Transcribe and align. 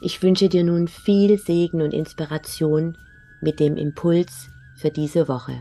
Ich 0.00 0.22
wünsche 0.22 0.48
dir 0.48 0.62
nun 0.62 0.88
viel 0.88 1.38
Segen 1.38 1.80
und 1.80 1.94
Inspiration 1.94 2.98
mit 3.40 3.60
dem 3.60 3.76
Impuls 3.76 4.48
für 4.76 4.90
diese 4.90 5.26
Woche. 5.26 5.60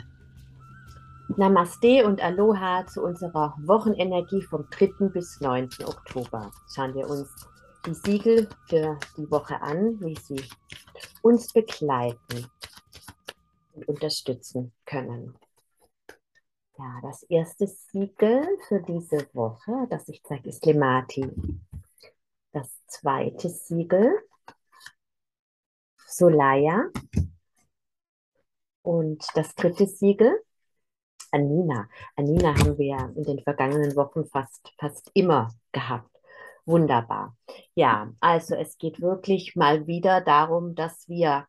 Namaste 1.38 2.06
und 2.06 2.22
Aloha 2.22 2.86
zu 2.86 3.02
unserer 3.02 3.56
Wochenenergie 3.64 4.42
vom 4.42 4.68
3. 4.70 5.10
bis 5.10 5.40
9. 5.40 5.70
Oktober. 5.86 6.52
Schauen 6.74 6.94
wir 6.94 7.10
uns 7.10 7.30
die 7.86 7.94
Siegel 7.94 8.48
für 8.68 9.00
die 9.18 9.30
Woche 9.32 9.62
an, 9.62 10.00
wie 10.02 10.16
sie 10.16 10.44
uns 11.22 11.54
begleiten 11.54 12.46
und 13.74 13.88
unterstützen 13.88 14.74
können. 14.86 15.34
Ja, 16.78 17.00
das 17.02 17.24
erste 17.24 17.68
Siegel 17.68 18.46
für 18.68 18.82
diese 18.82 19.26
Woche, 19.34 19.88
das 19.90 20.10
ich 20.10 20.22
zeige, 20.24 20.50
ist 20.50 20.66
Lemati. 20.66 21.32
Das 22.56 22.72
zweite 22.88 23.50
Siegel, 23.50 24.18
Solaya. 26.08 26.90
Und 28.82 29.28
das 29.36 29.54
dritte 29.56 29.86
Siegel, 29.88 30.42
Anina. 31.32 31.90
Anina 32.16 32.58
haben 32.58 32.78
wir 32.78 33.12
in 33.18 33.24
den 33.24 33.44
vergangenen 33.44 33.98
Wochen 33.98 34.24
fast, 34.24 34.72
fast 34.80 35.12
immer 35.14 35.54
gehabt. 35.74 36.10
Wunderbar. 36.66 37.36
Ja, 37.74 38.14
also 38.22 38.56
es 38.56 38.78
geht 38.78 39.02
wirklich 39.02 39.58
mal 39.58 39.86
wieder 39.86 40.22
darum, 40.22 40.76
dass 40.76 41.10
wir, 41.10 41.48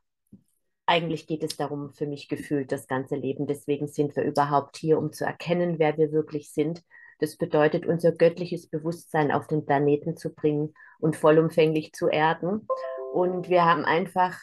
eigentlich 0.87 1.29
geht 1.29 1.45
es 1.45 1.57
darum, 1.57 1.95
für 1.95 2.09
mich 2.09 2.29
gefühlt 2.29 2.73
das 2.73 2.89
ganze 2.89 3.15
Leben. 3.15 3.47
Deswegen 3.47 3.87
sind 3.87 4.17
wir 4.17 4.25
überhaupt 4.25 4.77
hier, 4.77 4.99
um 4.99 5.13
zu 5.13 5.25
erkennen, 5.25 5.79
wer 5.79 5.97
wir 5.99 6.11
wirklich 6.11 6.51
sind. 6.51 6.83
Das 7.19 7.37
bedeutet, 7.37 7.87
unser 7.87 8.13
göttliches 8.13 8.69
Bewusstsein 8.69 9.33
auf 9.33 9.47
den 9.47 9.65
Planeten 9.65 10.17
zu 10.17 10.35
bringen 10.35 10.75
und 10.99 11.17
vollumfänglich 11.17 11.93
zu 11.93 12.09
erden. 12.09 12.67
Und 13.13 13.49
wir 13.49 13.65
haben 13.65 13.85
einfach 13.85 14.39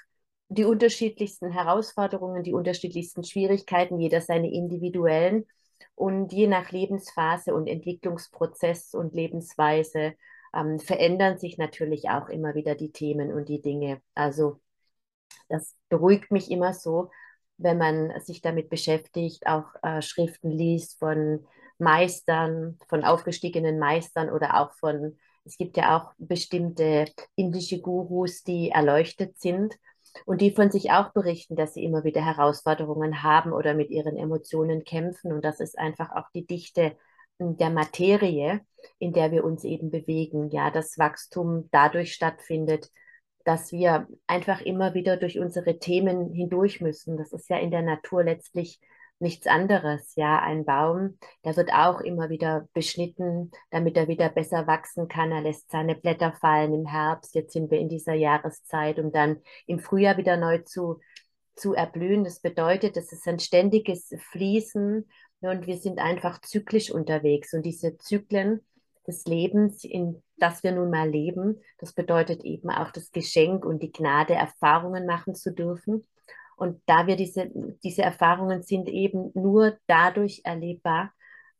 die 0.50 0.66
unterschiedlichsten 0.66 1.52
Herausforderungen, 1.52 2.44
die 2.44 2.54
unterschiedlichsten 2.54 3.24
Schwierigkeiten, 3.24 4.00
jeder 4.00 4.22
seine 4.22 4.52
individuellen. 4.52 5.46
Und 5.96 6.34
je 6.34 6.48
nach 6.48 6.72
Lebensphase 6.72 7.54
und 7.54 7.68
Entwicklungsprozess 7.68 8.96
und 8.96 9.14
Lebensweise 9.14 10.14
ähm, 10.56 10.80
verändern 10.80 11.38
sich 11.38 11.58
natürlich 11.58 12.10
auch 12.10 12.30
immer 12.30 12.56
wieder 12.56 12.76
die 12.76 12.92
Themen 12.92 13.32
und 13.34 13.50
die 13.50 13.62
Dinge. 13.62 14.02
Also 14.16 14.60
das 15.50 15.76
beruhigt 15.90 16.32
mich 16.32 16.50
immer 16.50 16.74
so, 16.74 17.10
wenn 17.58 17.78
man 17.78 18.20
sich 18.22 18.42
damit 18.42 18.70
beschäftigt, 18.70 19.46
auch 19.46 19.66
äh, 19.84 20.02
Schriften 20.02 20.52
liest 20.52 20.98
von 21.00 21.46
Meistern, 21.78 22.78
von 22.88 23.04
aufgestiegenen 23.04 23.80
Meistern 23.80 24.30
oder 24.30 24.60
auch 24.60 24.74
von, 24.74 25.18
es 25.46 25.58
gibt 25.58 25.78
ja 25.78 25.98
auch 25.98 26.14
bestimmte 26.18 27.06
indische 27.36 27.82
Gurus, 27.82 28.44
die 28.44 28.70
erleuchtet 28.70 29.40
sind 29.40 29.76
und 30.26 30.42
die 30.42 30.52
von 30.52 30.72
sich 30.72 30.92
auch 30.92 31.12
berichten, 31.12 31.56
dass 31.56 31.74
sie 31.74 31.84
immer 31.84 32.04
wieder 32.04 32.24
Herausforderungen 32.24 33.24
haben 33.24 33.52
oder 33.52 33.74
mit 33.74 33.90
ihren 33.90 34.16
Emotionen 34.16 34.84
kämpfen. 34.84 35.34
Und 35.34 35.44
das 35.44 35.60
ist 35.60 35.78
einfach 35.78 36.12
auch 36.12 36.30
die 36.34 36.46
Dichte 36.46 36.96
der 37.40 37.70
Materie, 37.70 38.62
in 39.00 39.14
der 39.14 39.32
wir 39.32 39.44
uns 39.44 39.64
eben 39.64 39.92
bewegen. 39.92 40.50
Ja, 40.50 40.72
das 40.72 40.98
Wachstum 40.98 41.68
dadurch 41.72 42.14
stattfindet, 42.14 42.90
dass 43.44 43.72
wir 43.72 44.08
einfach 44.28 44.62
immer 44.62 44.94
wieder 44.94 45.18
durch 45.18 45.40
unsere 45.40 45.80
Themen 45.80 46.32
hindurch 46.32 46.80
müssen. 46.80 47.18
Das 47.18 47.34
ist 47.34 47.50
ja 47.50 47.58
in 47.58 47.72
der 47.72 47.82
Natur 47.82 48.24
letztlich 48.24 48.80
nichts 49.24 49.48
anderes. 49.48 50.16
Ja, 50.16 50.40
ein 50.40 50.66
Baum, 50.66 51.18
der 51.44 51.56
wird 51.58 51.74
auch 51.74 52.02
immer 52.02 52.30
wieder 52.30 52.68
beschnitten, 52.74 53.52
damit 53.72 53.98
er 53.98 54.08
wieder 54.08 54.30
besser 54.30 54.68
wachsen 54.68 55.08
kann. 55.08 55.32
Er 55.32 55.42
lässt 55.42 55.72
seine 55.72 55.96
Blätter 55.96 56.34
fallen 56.34 56.74
im 56.74 56.86
Herbst. 56.86 57.34
Jetzt 57.34 57.54
sind 57.54 57.72
wir 57.72 57.80
in 57.80 57.90
dieser 57.90 58.14
Jahreszeit, 58.14 59.00
um 59.00 59.12
dann 59.12 59.42
im 59.66 59.80
Frühjahr 59.80 60.18
wieder 60.18 60.38
neu 60.38 60.60
zu, 60.60 61.00
zu 61.56 61.74
erblühen. 61.74 62.24
Das 62.24 62.40
bedeutet, 62.40 62.96
es 62.98 63.12
ist 63.12 63.28
ein 63.28 63.40
ständiges 63.40 64.14
Fließen 64.32 65.10
und 65.42 65.68
wir 65.68 65.78
sind 65.78 66.00
einfach 66.00 66.40
zyklisch 66.42 66.92
unterwegs. 66.92 67.54
Und 67.54 67.64
diese 67.64 67.98
Zyklen 67.98 68.62
des 69.08 69.26
Lebens, 69.26 69.84
in 69.84 70.22
das 70.38 70.64
wir 70.64 70.72
nun 70.72 70.92
mal 70.92 71.10
leben, 71.10 71.60
das 71.80 71.94
bedeutet 71.94 72.44
eben 72.44 72.70
auch 72.70 72.92
das 72.92 73.12
Geschenk 73.12 73.66
und 73.66 73.82
die 73.82 73.92
Gnade, 73.92 74.34
Erfahrungen 74.34 75.06
machen 75.06 75.34
zu 75.34 75.52
dürfen 75.52 76.06
und 76.64 76.82
da 76.86 77.08
wir 77.08 77.18
diese, 77.18 77.52
diese 77.84 78.04
Erfahrungen 78.04 78.64
sind 78.64 78.88
eben 78.88 79.32
nur 79.34 79.78
dadurch 79.86 80.42
erlebbar, 80.46 81.12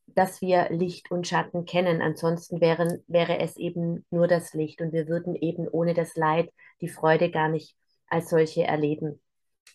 dass 0.08 0.42
wir 0.42 0.70
Licht 0.70 1.12
und 1.12 1.28
Schatten 1.28 1.66
kennen. 1.66 2.02
Ansonsten 2.02 2.62
wären, 2.62 3.04
wäre 3.08 3.40
es 3.40 3.58
eben 3.58 4.06
nur 4.12 4.30
das 4.30 4.54
Licht 4.54 4.82
und 4.82 4.94
wir 4.94 5.10
würden 5.10 5.36
eben 5.36 5.68
ohne 5.68 5.94
das 5.94 6.16
Leid 6.16 6.50
die 6.80 6.88
Freude 6.88 7.32
gar 7.32 7.50
nicht 7.50 7.76
als 8.08 8.30
solche 8.30 8.64
erleben. 8.64 9.22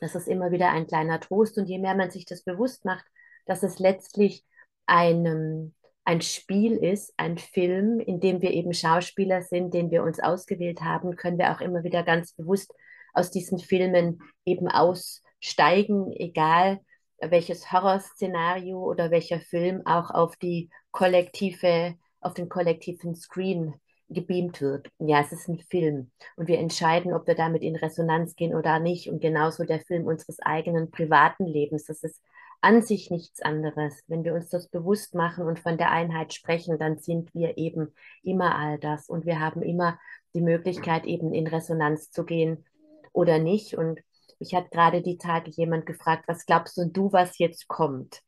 Das 0.01 0.15
ist 0.15 0.29
immer 0.29 0.51
wieder 0.51 0.71
ein 0.71 0.87
kleiner 0.87 1.21
Trost 1.21 1.59
und 1.59 1.67
je 1.67 1.79
mehr 1.79 1.95
man 1.95 2.11
sich 2.11 2.25
das 2.25 2.43
bewusst 2.43 2.87
macht, 2.87 3.05
dass 3.45 3.63
es 3.63 3.79
letztlich 3.79 4.47
ein, 4.87 5.75
ein 6.05 6.23
Spiel 6.23 6.73
ist, 6.77 7.13
ein 7.19 7.37
Film, 7.37 8.01
in 8.01 8.19
dem 8.21 8.41
wir 8.41 8.53
eben 8.53 8.73
Schauspieler 8.73 9.43
sind, 9.43 9.75
den 9.75 9.91
wir 9.91 10.03
uns 10.05 10.21
ausgewählt 10.21 10.81
haben, 10.81 11.17
können 11.17 11.37
wir 11.37 11.53
auch 11.53 11.61
immer 11.61 11.85
wieder 11.85 12.03
ganz 12.03 12.33
bewusst 12.33 12.73
aus 13.19 13.31
diesen 13.31 13.59
Filmen 13.59 14.23
eben 14.45 14.69
aussteigen, 14.69 16.13
egal 16.13 16.81
welches 17.21 17.73
Horrorszenario 17.73 18.79
oder 18.79 19.11
welcher 19.11 19.41
Film 19.41 19.85
auch 19.85 20.11
auf 20.11 20.37
die 20.37 20.71
kollektive, 20.93 21.97
auf 22.21 22.35
den 22.35 22.49
kollektiven 22.49 23.15
Screen 23.15 23.75
gebeamt 24.09 24.61
wird. 24.61 24.89
Ja, 24.99 25.21
es 25.21 25.33
ist 25.33 25.49
ein 25.49 25.59
Film 25.59 26.11
und 26.37 26.49
wir 26.49 26.59
entscheiden, 26.59 27.13
ob 27.13 27.27
wir 27.27 27.35
damit 27.35 27.63
in 27.63 27.77
Resonanz 27.77 28.37
gehen 28.37 28.55
oder 28.55 28.79
nicht. 28.79 29.11
Und 29.11 29.21
genauso 29.21 29.65
der 29.65 29.81
Film 29.81 30.07
unseres 30.07 30.41
eigenen 30.41 30.91
privaten 30.91 31.45
Lebens. 31.45 31.85
Das 31.85 32.03
ist 32.03 32.23
an 32.61 32.83
sich 32.83 33.11
nichts 33.11 33.43
anderes. 33.43 34.03
Wenn 34.07 34.25
wir 34.25 34.35
uns 34.35 34.49
das 34.49 34.69
bewusst 34.69 35.15
machen 35.15 35.45
und 35.45 35.59
von 35.59 35.77
der 35.77 35.91
Einheit 35.91 36.33
sprechen, 36.33 36.79
dann 36.79 36.99
sind 36.99 37.35
wir 37.35 37.59
eben 37.59 37.93
immer 38.23 38.57
all 38.57 38.79
das 38.79 39.09
und 39.09 39.27
wir 39.27 39.41
haben 39.41 39.63
immer 39.63 39.99
die 40.35 40.41
Möglichkeit, 40.41 41.05
eben 41.05 41.35
in 41.35 41.47
Resonanz 41.47 42.11
zu 42.11 42.25
gehen 42.25 42.65
oder 43.13 43.39
nicht. 43.39 43.75
Und 43.75 44.01
mich 44.39 44.55
hat 44.55 44.71
gerade 44.71 45.03
die 45.03 45.19
Tage 45.19 45.51
jemand 45.51 45.87
gefragt, 45.87 46.25
was 46.27 46.47
glaubst 46.47 46.79
du, 46.79 47.13
was 47.13 47.39
jetzt 47.39 47.69
kommt? 47.69 48.23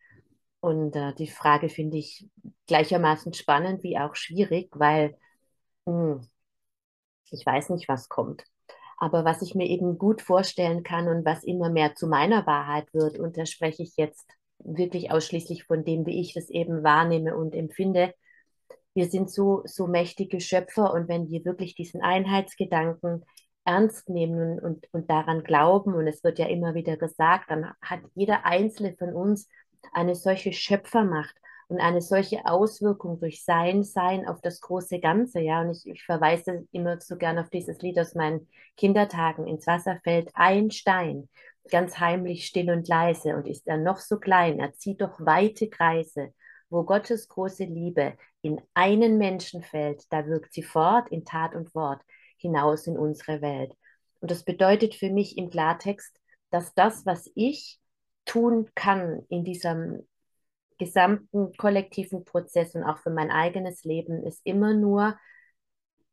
Und 0.61 0.95
äh, 0.97 1.15
die 1.15 1.29
Frage 1.29 1.69
finde 1.69 1.99
ich 1.99 2.29
gleichermaßen 2.67 3.33
spannend 3.33 3.83
wie 3.83 3.99
auch 3.99 4.15
schwierig, 4.15 4.71
weil 4.75 5.17
mh, 5.87 6.15
hm, 6.15 6.29
ich 7.31 7.47
weiß 7.47 7.71
nicht, 7.71 7.89
was 7.89 8.09
kommt. 8.09 8.45
Aber 8.99 9.25
was 9.25 9.41
ich 9.43 9.55
mir 9.55 9.67
eben 9.67 9.97
gut 9.99 10.21
vorstellen 10.21 10.83
kann 10.83 11.09
und 11.09 11.25
was 11.25 11.45
immer 11.45 11.71
mehr 11.71 11.95
zu 11.95 12.07
meiner 12.07 12.47
Wahrheit 12.47 12.93
wird, 12.93 13.19
und 13.19 13.39
da 13.39 13.47
spreche 13.47 13.83
ich 13.83 13.97
jetzt 13.97 14.29
wirklich 14.59 15.11
ausschließlich 15.11 15.65
von 15.65 15.85
dem, 15.85 16.05
wie 16.07 16.21
ich 16.21 16.35
das 16.35 16.51
eben 16.51 16.83
wahrnehme 16.83 17.35
und 17.35 17.55
empfinde. 17.55 18.15
Wir 18.93 19.09
sind 19.09 19.31
so, 19.31 19.63
so 19.65 19.87
mächtige 19.87 20.41
Schöpfer 20.41 20.93
und 20.93 21.09
wenn 21.09 21.31
wir 21.31 21.45
wirklich 21.45 21.75
diesen 21.75 22.03
Einheitsgedanken 22.03 23.25
ernst 23.65 24.09
nehmen 24.09 24.59
und, 24.59 24.87
und 24.93 25.11
daran 25.11 25.43
glauben, 25.43 25.95
und 25.95 26.07
es 26.07 26.25
wird 26.25 26.39
ja 26.39 26.47
immer 26.47 26.75
wieder 26.75 26.97
gesagt, 26.97 27.51
dann 27.51 27.73
hat 27.83 28.01
jeder 28.15 28.45
Einzelne 28.45 28.95
von 28.99 29.13
uns 29.13 29.49
eine 29.93 30.15
solche 30.15 30.53
Schöpfermacht 30.53 31.35
und 31.69 31.79
eine 31.79 32.01
solche 32.01 32.45
Auswirkung 32.47 33.21
durch 33.21 33.45
sein 33.45 33.85
Sein 33.85 34.27
auf 34.27 34.41
das 34.41 34.61
große 34.61 34.99
Ganze. 34.99 35.41
Ja, 35.41 35.61
und 35.61 35.71
ich, 35.71 35.87
ich 35.87 36.03
verweise 36.05 36.67
immer 36.73 37.01
so 37.01 37.17
gern 37.17 37.39
auf 37.39 37.49
dieses 37.49 37.81
Lied 37.81 37.99
aus 37.99 38.15
meinen 38.15 38.49
Kindertagen. 38.77 39.47
Ins 39.47 39.69
Wasser 39.69 40.01
fällt 40.03 40.31
ein 40.35 40.73
Stein, 40.73 41.29
ganz 41.71 42.01
heimlich, 42.01 42.47
still 42.47 42.71
und 42.71 42.89
leise, 42.89 43.37
und 43.37 43.47
ist 43.47 43.69
er 43.69 43.77
noch 43.77 43.99
so 43.99 44.19
klein, 44.19 44.59
er 44.59 44.73
zieht 44.75 45.01
doch 45.01 45.21
weite 45.21 45.69
Kreise. 45.69 46.35
Wo 46.71 46.85
Gottes 46.85 47.29
große 47.29 47.65
Liebe 47.65 48.15
in 48.43 48.61
einen 48.75 49.19
Menschen 49.19 49.63
fällt, 49.63 50.05
da 50.13 50.27
wirkt 50.27 50.53
sie 50.53 50.63
fort 50.63 51.09
in 51.11 51.25
Tat 51.25 51.55
und 51.55 51.75
Wort 51.75 52.01
hinaus 52.41 52.87
in 52.87 52.99
unsere 52.99 53.41
Welt. 53.41 53.75
Und 54.21 54.31
das 54.31 54.45
bedeutet 54.45 54.95
für 54.95 55.11
mich 55.11 55.39
im 55.39 55.51
Klartext, 55.51 56.19
dass 56.51 56.75
das, 56.75 57.07
was 57.07 57.31
ich 57.35 57.81
tun 58.25 58.69
kann 58.75 59.25
in 59.29 59.45
diesem 59.45 60.07
gesamten 60.79 61.53
kollektiven 61.57 62.25
Prozess 62.25 62.75
und 62.75 62.85
auch 62.85 62.99
für 62.99 63.11
mein 63.11 63.31
eigenes 63.31 63.85
Leben, 63.85 64.25
ist 64.25 64.41
immer 64.45 64.75
nur 64.75 65.17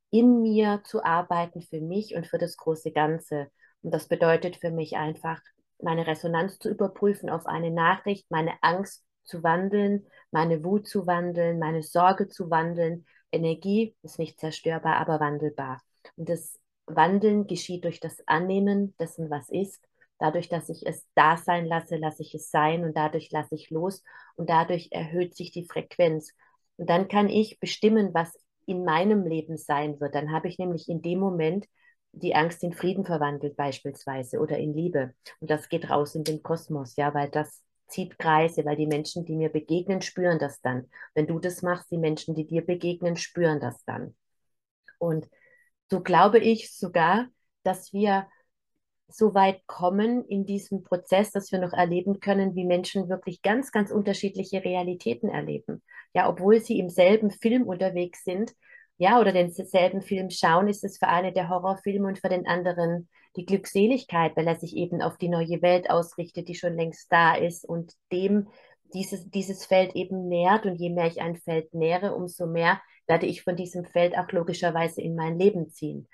in 0.10 0.42
mir 0.42 0.82
zu 0.84 1.04
arbeiten 1.04 1.62
für 1.62 1.82
mich 1.82 2.16
und 2.16 2.28
für 2.28 2.38
das 2.38 2.58
große 2.58 2.92
Ganze. 2.92 3.48
Und 3.82 3.94
das 3.94 4.08
bedeutet 4.08 4.58
für 4.58 4.72
mich 4.72 4.96
einfach, 4.98 5.40
meine 5.82 6.08
Resonanz 6.08 6.60
zu 6.60 6.70
überprüfen 6.70 7.30
auf 7.30 7.46
eine 7.46 7.72
Nachricht, 7.72 8.30
meine 8.32 8.54
Angst 8.62 9.06
zu 9.24 9.44
wandeln, 9.44 10.08
meine 10.32 10.64
Wut 10.64 10.88
zu 10.88 11.06
wandeln, 11.06 11.60
meine 11.60 11.84
Sorge 11.84 12.28
zu 12.28 12.50
wandeln. 12.50 13.06
Energie 13.32 13.96
ist 14.02 14.20
nicht 14.20 14.40
zerstörbar, 14.40 14.96
aber 14.96 15.20
wandelbar. 15.20 15.82
Und 16.18 16.30
das 16.30 16.60
Wandeln 16.86 17.48
geschieht 17.48 17.84
durch 17.84 18.00
das 18.00 18.22
Annehmen 18.28 18.96
dessen, 19.00 19.30
was 19.30 19.50
ist. 19.50 19.81
Dadurch, 20.19 20.50
dass 20.50 20.69
ich 20.69 20.86
es 20.86 21.06
da 21.16 21.38
sein 21.38 21.66
lasse, 21.66 21.96
lasse 21.96 22.24
ich 22.24 22.34
es 22.34 22.50
sein 22.50 22.84
und 22.84 22.98
dadurch 22.98 23.31
lasse 23.31 23.56
ich 23.56 23.69
los 23.69 24.04
und 24.36 24.50
dadurch 24.50 24.90
erhöht 24.92 25.36
sich 25.36 25.52
die 25.52 25.66
Frequenz. 25.66 26.34
Und 26.78 26.90
dann 26.90 27.08
kann 27.08 27.30
ich 27.30 27.60
bestimmen, 27.60 28.14
was 28.14 28.38
in 28.66 28.84
meinem 28.84 29.25
Leben 29.25 29.58
sein 29.58 30.00
wird. 30.00 30.16
Dann 30.16 30.31
habe 30.31 30.48
ich 30.48 30.58
nämlich 30.58 30.90
in 30.90 31.02
dem 31.02 31.19
Moment 31.19 31.66
die 32.14 32.36
Angst 32.36 32.64
in 32.64 32.74
Frieden 32.74 33.06
verwandelt 33.06 33.56
beispielsweise 33.56 34.40
oder 34.40 34.58
in 34.58 34.74
Liebe. 34.74 35.14
Und 35.40 35.52
das 35.52 35.69
geht 35.69 35.90
raus 35.90 36.16
in 36.16 36.24
den 36.24 36.42
Kosmos, 36.42 36.96
ja, 36.96 37.14
weil 37.14 37.30
das 37.30 37.64
zieht 37.88 38.18
Kreise, 38.18 38.66
weil 38.66 38.75
die 38.75 38.88
Menschen, 38.88 39.24
die 39.25 39.36
mir 39.36 39.50
begegnen, 39.50 40.02
spüren 40.02 40.40
das 40.40 40.62
dann. 40.62 40.90
Wenn 41.14 41.28
du 41.28 41.40
das 41.40 41.62
machst, 41.62 41.92
die 41.92 41.98
Menschen, 41.98 42.36
die 42.36 42.46
dir 42.46 42.66
begegnen, 42.66 43.16
spüren 43.18 43.60
das 43.60 43.84
dann. 43.86 44.16
Und 45.00 45.30
so 45.89 46.01
glaube 46.01 46.39
ich 46.39 46.74
sogar, 46.75 47.28
dass 47.63 47.94
wir 47.94 48.28
so 49.10 49.34
weit 49.34 49.66
kommen 49.68 50.25
in 50.25 50.45
diesem 50.45 50.84
Prozess, 50.84 51.31
dass 51.31 51.51
wir 51.51 51.60
noch 51.60 51.74
erleben 51.74 52.19
können, 52.19 52.56
wie 52.56 52.66
Menschen 52.66 53.07
wirklich 53.10 53.42
ganz, 53.42 53.72
ganz 53.72 53.92
unterschiedliche 53.92 54.63
Realitäten 54.63 55.30
erleben. 55.30 55.81
Ja, 56.13 56.30
obwohl 56.30 56.60
sie 56.60 56.80
im 56.80 56.89
selben 56.89 57.31
Film 57.31 57.63
unterwegs 57.63 58.24
sind, 58.24 58.54
ja, 58.98 59.19
oder 59.19 59.31
denselben 59.31 60.01
Film 60.01 60.30
schauen, 60.30 60.68
ist 60.68 60.84
es 60.84 60.98
für 60.98 61.07
eine 61.07 61.31
der 61.31 61.50
Horrorfilme 61.50 62.07
und 62.07 62.19
für 62.19 62.30
den 62.30 62.48
anderen 62.48 63.07
die 63.36 63.45
Glückseligkeit, 63.45 64.36
weil 64.36 64.48
er 64.48 64.56
sich 64.56 64.75
eben 64.75 65.01
auf 65.01 65.18
die 65.18 65.30
neue 65.30 65.62
Welt 65.62 65.90
ausrichtet, 65.90 66.48
die 66.48 66.56
schon 66.56 66.75
längst 66.75 67.12
da 67.12 67.36
ist 67.36 67.63
und 67.63 67.94
dem 68.12 68.48
dieses, 68.94 69.30
dieses 69.30 69.66
Feld 69.66 69.95
eben 69.95 70.28
nährt. 70.28 70.66
Und 70.66 70.75
je 70.75 70.90
mehr 70.90 71.07
ich 71.07 71.22
ein 71.22 71.36
Feld 71.36 71.74
nähere, 71.74 72.16
umso 72.16 72.48
mehr 72.48 72.81
werde 73.07 73.25
ich 73.25 73.44
von 73.44 73.56
diesem 73.56 73.86
Feld 73.86 74.18
auch 74.18 74.31
logischerweise 74.31 75.01
in 75.01 75.15
mein 75.15 75.39
Leben 75.39 75.69
ziehen. 75.69 76.07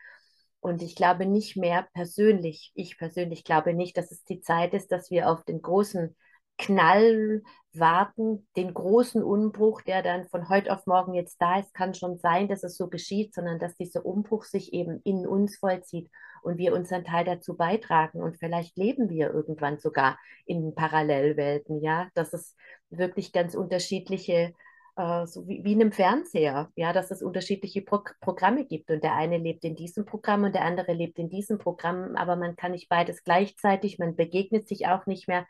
Und 0.60 0.82
ich 0.82 0.96
glaube 0.96 1.26
nicht 1.26 1.58
mehr 1.58 1.88
persönlich, 1.94 2.72
ich 2.74 2.98
persönlich 2.98 3.44
glaube 3.44 3.74
nicht, 3.74 3.98
dass 3.98 4.12
es 4.12 4.24
die 4.24 4.40
Zeit 4.40 4.74
ist, 4.74 4.92
dass 4.92 5.12
wir 5.12 5.30
auf 5.30 5.44
den 5.44 5.62
großen 5.62 6.16
Knall 6.58 7.42
warten, 7.74 8.48
den 8.56 8.74
großen 8.74 9.24
Umbruch, 9.24 9.82
der 9.82 10.04
dann 10.04 10.30
von 10.30 10.48
heute 10.50 10.72
auf 10.72 10.86
morgen 10.86 11.16
jetzt 11.16 11.42
da 11.42 11.60
ist, 11.60 11.74
kann 11.74 11.94
schon 11.96 12.18
sein, 12.18 12.48
dass 12.48 12.64
es 12.64 12.78
so 12.78 12.88
geschieht, 12.88 13.34
sondern 13.34 13.60
dass 13.60 13.76
dieser 13.76 14.06
Umbruch 14.06 14.46
sich 14.46 14.72
eben 14.72 15.02
in 15.04 15.28
uns 15.28 15.58
vollzieht 15.58 16.10
und 16.44 16.58
wir 16.58 16.74
unseren 16.74 17.04
Teil 17.04 17.26
dazu 17.26 17.58
beitragen. 17.58 18.22
Und 18.22 18.38
vielleicht 18.38 18.78
leben 18.78 19.10
wir 19.10 19.34
irgendwann 19.34 19.80
sogar 19.80 20.20
in 20.46 20.76
Parallelwelten, 20.76 21.82
ja, 21.82 22.10
dass 22.14 22.34
es 22.34 22.56
wirklich 22.90 23.34
ganz 23.34 23.56
unterschiedliche 23.56 24.54
äh, 24.96 25.26
so 25.26 25.48
wie, 25.48 25.64
wie 25.64 25.74
in 25.74 25.82
einem 25.82 25.92
Fernseher, 25.92 26.72
ja, 26.76 26.94
dass 26.94 27.12
es 27.12 27.22
unterschiedliche 27.22 27.82
Pro 27.82 28.04
Programme 28.22 28.66
gibt 28.66 28.92
und 28.92 29.04
der 29.04 29.16
eine 29.16 29.38
lebt 29.38 29.64
in 29.64 29.76
diesem 29.76 30.06
Programm 30.06 30.44
und 30.44 30.54
der 30.56 30.66
andere 30.66 30.94
lebt 30.94 31.20
in 31.20 31.30
diesem 31.30 31.58
Programm, 31.58 32.16
aber 32.16 32.36
man 32.36 32.56
kann 32.56 32.72
nicht 32.72 32.90
beides 32.90 33.24
gleichzeitig, 33.24 34.00
man 34.00 34.16
begegnet 34.16 34.68
sich 34.68 34.88
auch 34.88 35.06
nicht 35.06 35.28
mehr, 35.28 35.46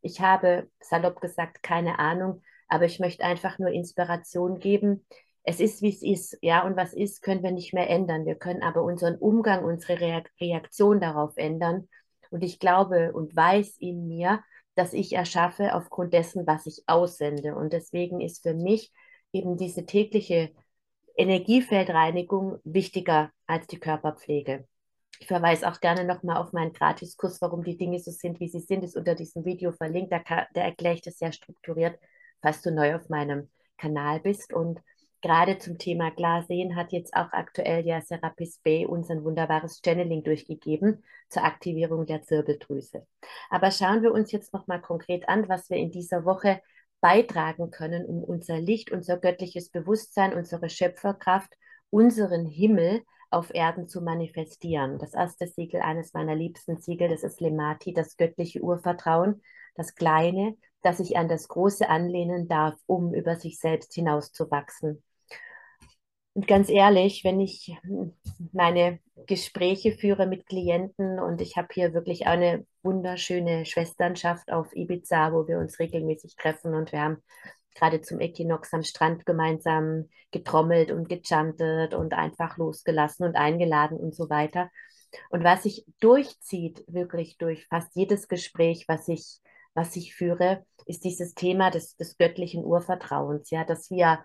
ich 0.00 0.20
habe, 0.20 0.68
salopp 0.80 1.20
gesagt, 1.20 1.62
keine 1.62 1.98
Ahnung, 1.98 2.42
aber 2.68 2.84
ich 2.84 3.00
möchte 3.00 3.24
einfach 3.24 3.58
nur 3.58 3.70
Inspiration 3.70 4.58
geben. 4.58 5.04
Es 5.42 5.60
ist, 5.60 5.82
wie 5.82 5.88
es 5.88 6.02
ist, 6.02 6.38
ja, 6.42 6.64
und 6.64 6.76
was 6.76 6.92
ist, 6.92 7.22
können 7.22 7.42
wir 7.42 7.52
nicht 7.52 7.72
mehr 7.72 7.88
ändern. 7.88 8.26
Wir 8.26 8.34
können 8.34 8.62
aber 8.62 8.82
unseren 8.82 9.16
Umgang, 9.16 9.64
unsere 9.64 9.98
Reaktion 10.40 11.00
darauf 11.00 11.36
ändern. 11.36 11.88
Und 12.30 12.44
ich 12.44 12.58
glaube 12.58 13.12
und 13.12 13.34
weiß 13.34 13.78
in 13.78 14.06
mir, 14.06 14.40
dass 14.78 14.92
ich 14.92 15.12
erschaffe 15.12 15.74
aufgrund 15.74 16.14
dessen, 16.14 16.46
was 16.46 16.66
ich 16.66 16.84
aussende. 16.86 17.56
Und 17.56 17.72
deswegen 17.72 18.20
ist 18.20 18.42
für 18.42 18.54
mich 18.54 18.92
eben 19.32 19.56
diese 19.56 19.84
tägliche 19.84 20.52
Energiefeldreinigung 21.16 22.58
wichtiger 22.62 23.32
als 23.48 23.66
die 23.66 23.80
Körperpflege. 23.80 24.68
Ich 25.18 25.26
verweise 25.26 25.68
auch 25.68 25.80
gerne 25.80 26.04
nochmal 26.04 26.36
auf 26.36 26.52
meinen 26.52 26.72
Gratiskurs, 26.72 27.40
warum 27.40 27.64
die 27.64 27.76
Dinge 27.76 27.98
so 27.98 28.12
sind, 28.12 28.38
wie 28.38 28.46
sie 28.46 28.60
sind, 28.60 28.84
ist 28.84 28.96
unter 28.96 29.16
diesem 29.16 29.44
Video 29.44 29.72
verlinkt. 29.72 30.12
Da, 30.12 30.22
da 30.54 30.60
erkläre 30.60 30.94
ich 30.94 31.02
das 31.02 31.18
sehr 31.18 31.32
strukturiert, 31.32 31.98
falls 32.40 32.62
du 32.62 32.70
neu 32.70 32.94
auf 32.94 33.08
meinem 33.08 33.50
Kanal 33.78 34.20
bist. 34.20 34.52
Und 34.52 34.78
gerade 35.22 35.58
zum 35.58 35.78
Thema 35.78 36.10
Klarsehen 36.10 36.76
hat 36.76 36.92
jetzt 36.92 37.14
auch 37.14 37.32
aktuell 37.32 37.86
ja 37.86 38.00
Serapis 38.00 38.58
Bay 38.58 38.86
uns 38.86 39.10
ein 39.10 39.24
wunderbares 39.24 39.80
Channeling 39.84 40.22
durchgegeben 40.22 41.04
zur 41.28 41.44
Aktivierung 41.44 42.06
der 42.06 42.22
Zirbeldrüse. 42.22 43.06
Aber 43.50 43.70
schauen 43.70 44.02
wir 44.02 44.12
uns 44.12 44.32
jetzt 44.32 44.52
nochmal 44.52 44.80
konkret 44.80 45.28
an, 45.28 45.48
was 45.48 45.70
wir 45.70 45.76
in 45.78 45.90
dieser 45.90 46.24
Woche 46.24 46.60
beitragen 47.00 47.70
können, 47.70 48.04
um 48.04 48.22
unser 48.24 48.58
Licht, 48.58 48.90
unser 48.90 49.18
göttliches 49.18 49.70
Bewusstsein, 49.70 50.34
unsere 50.34 50.68
Schöpferkraft, 50.68 51.52
unseren 51.90 52.46
Himmel 52.46 53.02
auf 53.30 53.54
Erden 53.54 53.88
zu 53.88 54.00
manifestieren. 54.00 54.98
Das 54.98 55.14
erste 55.14 55.46
Siegel, 55.46 55.80
eines 55.80 56.12
meiner 56.12 56.34
liebsten 56.34 56.78
Siegel, 56.78 57.08
das 57.08 57.22
ist 57.22 57.40
Lemati, 57.40 57.92
das 57.92 58.16
göttliche 58.16 58.60
Urvertrauen, 58.60 59.42
das 59.74 59.94
Kleine, 59.94 60.56
das 60.82 60.98
sich 60.98 61.16
an 61.16 61.28
das 61.28 61.48
Große 61.48 61.88
anlehnen 61.88 62.48
darf, 62.48 62.74
um 62.86 63.12
über 63.14 63.36
sich 63.36 63.58
selbst 63.58 63.94
hinauszuwachsen. 63.94 65.02
Und 66.38 66.46
ganz 66.46 66.68
ehrlich, 66.68 67.24
wenn 67.24 67.40
ich 67.40 67.76
meine 68.52 69.00
Gespräche 69.26 69.90
führe 69.98 70.24
mit 70.24 70.46
Klienten 70.46 71.18
und 71.18 71.40
ich 71.40 71.56
habe 71.56 71.66
hier 71.72 71.94
wirklich 71.94 72.28
eine 72.28 72.64
wunderschöne 72.84 73.66
Schwesternschaft 73.66 74.52
auf 74.52 74.68
Ibiza, 74.72 75.32
wo 75.32 75.48
wir 75.48 75.58
uns 75.58 75.80
regelmäßig 75.80 76.36
treffen 76.36 76.76
und 76.76 76.92
wir 76.92 77.00
haben 77.00 77.16
gerade 77.74 78.02
zum 78.02 78.20
Äquinox 78.20 78.72
am 78.72 78.84
Strand 78.84 79.26
gemeinsam 79.26 80.10
getrommelt 80.30 80.92
und 80.92 81.08
gechantet 81.08 81.94
und 81.94 82.14
einfach 82.14 82.56
losgelassen 82.56 83.26
und 83.26 83.34
eingeladen 83.34 83.98
und 83.98 84.14
so 84.14 84.30
weiter. 84.30 84.70
Und 85.30 85.42
was 85.42 85.64
sich 85.64 85.86
durchzieht, 85.98 86.84
wirklich 86.86 87.36
durch 87.38 87.66
fast 87.66 87.96
jedes 87.96 88.28
Gespräch, 88.28 88.84
was 88.86 89.08
ich, 89.08 89.40
was 89.74 89.96
ich 89.96 90.14
führe, 90.14 90.64
ist 90.86 91.02
dieses 91.02 91.34
Thema 91.34 91.72
des, 91.72 91.96
des 91.96 92.16
göttlichen 92.16 92.64
Urvertrauens, 92.64 93.50
ja, 93.50 93.64
dass 93.64 93.90
wir 93.90 94.20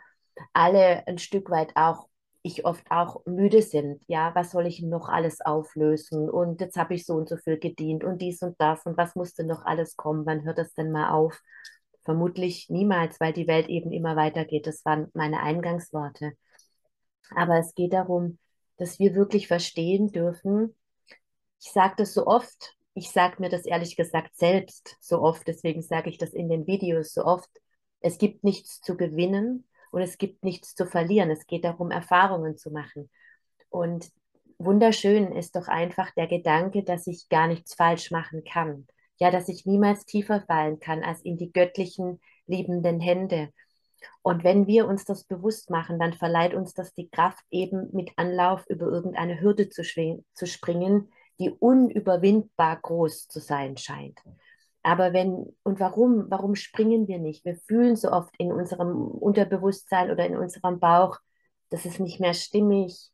alle 0.54 1.08
ein 1.08 1.18
Stück 1.18 1.50
weit 1.50 1.72
auch 1.76 2.08
ich 2.44 2.66
oft 2.66 2.84
auch 2.92 3.26
müde 3.26 3.62
sind. 3.62 4.02
Ja, 4.08 4.36
was 4.36 4.52
soll 4.52 4.68
ich 4.68 4.82
noch 4.82 5.08
alles 5.08 5.40
auflösen? 5.42 6.30
Und 6.30 6.60
jetzt 6.60 6.76
habe 6.76 6.94
ich 6.94 7.06
so 7.06 7.14
und 7.14 7.30
so 7.30 7.38
viel 7.38 7.58
gedient 7.58 8.04
und 8.04 8.22
dies 8.22 8.42
und 8.42 8.60
das 8.60 8.86
und 8.86 8.98
was 8.98 9.16
musste 9.16 9.46
noch 9.46 9.66
alles 9.66 9.96
kommen? 9.96 10.26
Wann 10.26 10.44
hört 10.44 10.58
das 10.58 10.74
denn 10.74 10.92
mal 10.92 11.12
auf? 11.12 11.40
Vermutlich 12.04 12.70
niemals, 12.70 13.20
weil 13.22 13.32
die 13.32 13.48
Welt 13.48 13.70
eben 13.70 13.94
immer 13.94 14.18
weitergeht. 14.18 14.68
Das 14.68 14.84
waren 14.84 15.10
meine 15.14 15.42
Eingangsworte. 15.42 16.34
Aber 17.34 17.58
es 17.60 17.74
geht 17.76 17.94
darum, 17.94 18.38
dass 18.78 19.00
wir 19.00 19.16
wirklich 19.16 19.48
verstehen 19.48 20.12
dürfen. 20.12 20.76
Ich 21.62 21.72
sage 21.72 21.94
das 21.98 22.14
so 22.14 22.28
oft, 22.28 22.76
ich 22.94 23.10
sage 23.10 23.38
mir 23.40 23.50
das 23.50 23.66
ehrlich 23.66 23.96
gesagt 23.96 24.36
selbst 24.36 24.98
so 25.00 25.22
oft, 25.22 25.48
deswegen 25.48 25.82
sage 25.82 26.10
ich 26.10 26.18
das 26.18 26.34
in 26.34 26.50
den 26.50 26.68
Videos 26.68 27.14
so 27.14 27.24
oft. 27.24 27.50
Es 28.02 28.18
gibt 28.18 28.44
nichts 28.44 28.82
zu 28.82 28.98
gewinnen 28.98 29.66
und 29.94 30.02
es 30.02 30.18
gibt 30.18 30.44
nichts 30.44 30.76
zu 30.76 30.86
verlieren. 30.86 31.32
Es 31.32 31.48
geht 31.48 31.64
darum, 31.64 31.92
Erfahrungen 31.92 32.58
zu 32.58 32.72
machen. 32.72 33.10
Und 33.70 34.12
wunderschön 34.58 35.32
ist 35.32 35.56
doch 35.56 35.68
einfach 35.68 36.12
der 36.12 36.28
Gedanke, 36.28 36.84
dass 36.84 37.08
ich 37.08 37.30
gar 37.30 37.48
nichts 37.48 37.74
falsch 37.76 38.12
machen 38.12 38.44
kann 38.44 38.88
ja, 39.24 39.32
dass 39.32 39.48
ich 39.48 39.66
niemals 39.66 40.06
tiefer 40.06 40.42
fallen 40.42 40.80
kann 40.80 41.04
als 41.04 41.22
in 41.22 41.38
die 41.38 41.52
göttlichen, 41.52 42.20
liebenden 42.46 43.00
Hände. 43.00 43.50
Und 44.22 44.44
wenn 44.44 44.68
wir 44.68 44.86
uns 44.86 45.06
das 45.06 45.24
bewusst 45.24 45.70
machen, 45.70 45.98
dann 45.98 46.14
verleiht 46.14 46.54
uns 46.54 46.74
das 46.74 46.94
die 46.94 47.10
Kraft, 47.10 47.44
eben 47.50 47.90
mit 47.94 48.12
Anlauf 48.18 48.66
über 48.68 48.88
irgendeine 48.88 49.40
Hürde 49.40 49.70
zu, 49.70 49.84
zu 50.34 50.46
springen, 50.46 51.10
die 51.40 51.52
unüberwindbar 51.52 52.80
groß 52.82 53.28
zu 53.28 53.40
sein 53.40 53.78
scheint. 53.78 54.20
Aber 54.84 55.14
wenn, 55.14 55.56
und 55.64 55.80
warum, 55.80 56.26
warum 56.30 56.56
springen 56.56 57.08
wir 57.08 57.20
nicht? 57.20 57.46
Wir 57.46 57.56
fühlen 57.56 57.96
so 57.96 58.12
oft 58.12 58.34
in 58.38 58.52
unserem 58.52 59.08
Unterbewusstsein 59.08 60.12
oder 60.12 60.26
in 60.26 60.38
unserem 60.38 60.80
Bauch, 60.80 61.18
das 61.70 61.86
ist 61.86 62.00
nicht 62.00 62.20
mehr 62.20 62.34
stimmig 62.34 63.12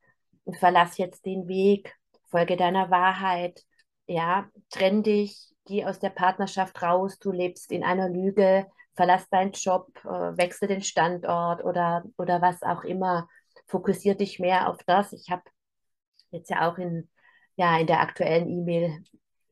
verlass 0.56 0.98
jetzt 0.98 1.26
den 1.26 1.48
Weg, 1.48 1.96
folge 2.30 2.58
deiner 2.58 2.90
Wahrheit, 2.90 3.64
ja, 4.08 4.50
trenn 4.70 5.04
dich, 5.04 5.54
geh 5.66 5.86
aus 5.86 6.00
der 6.00 6.10
Partnerschaft 6.10 6.82
raus, 6.82 7.20
du 7.20 7.32
lebst 7.32 7.72
in 7.72 7.84
einer 7.84 8.10
Lüge, 8.10 8.68
verlass 8.96 9.30
deinen 9.30 9.52
Job, 9.52 9.88
äh, 10.04 10.38
wechsel 10.38 10.68
den 10.68 10.82
Standort 10.82 11.64
oder, 11.64 12.04
oder 12.18 12.42
was 12.42 12.62
auch 12.64 12.84
immer. 12.84 13.28
Fokussier 13.68 14.16
dich 14.16 14.40
mehr 14.40 14.70
auf 14.70 14.78
das. 14.86 15.14
Ich 15.14 15.30
habe 15.30 15.44
jetzt 16.32 16.50
ja 16.50 16.70
auch 16.70 16.78
in, 16.78 17.10
ja, 17.56 17.78
in 17.78 17.88
der 17.88 18.02
aktuellen 18.02 18.50
E-Mail 18.50 19.04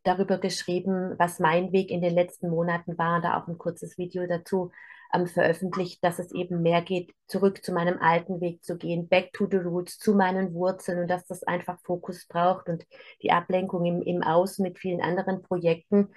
darüber 0.08 0.38
geschrieben, 0.38 1.16
was 1.18 1.40
mein 1.40 1.72
Weg 1.72 1.92
in 1.92 2.02
den 2.02 2.14
letzten 2.14 2.50
Monaten 2.50 2.98
war, 2.98 3.22
da 3.22 3.40
auch 3.40 3.48
ein 3.48 3.58
kurzes 3.58 3.98
Video 3.98 4.26
dazu 4.28 4.72
ähm, 5.14 5.28
veröffentlicht, 5.28 6.04
dass 6.04 6.20
es 6.20 6.32
eben 6.32 6.62
mehr 6.62 6.82
geht, 6.82 7.14
zurück 7.28 7.64
zu 7.64 7.74
meinem 7.74 8.00
alten 8.00 8.42
Weg 8.42 8.64
zu 8.64 8.78
gehen, 8.78 9.08
back 9.08 9.34
to 9.34 9.48
the 9.50 9.58
roots, 9.58 10.00
zu 10.00 10.14
meinen 10.14 10.54
Wurzeln 10.54 11.00
und 11.00 11.08
dass 11.08 11.26
das 11.28 11.44
einfach 11.44 11.80
Fokus 11.84 12.26
braucht 12.28 12.70
und 12.70 12.86
die 13.22 13.32
Ablenkung 13.32 13.86
im, 13.86 14.02
im 14.02 14.24
Außen 14.24 14.64
mit 14.64 14.80
vielen 14.80 15.02
anderen 15.02 15.42
Projekten 15.42 16.10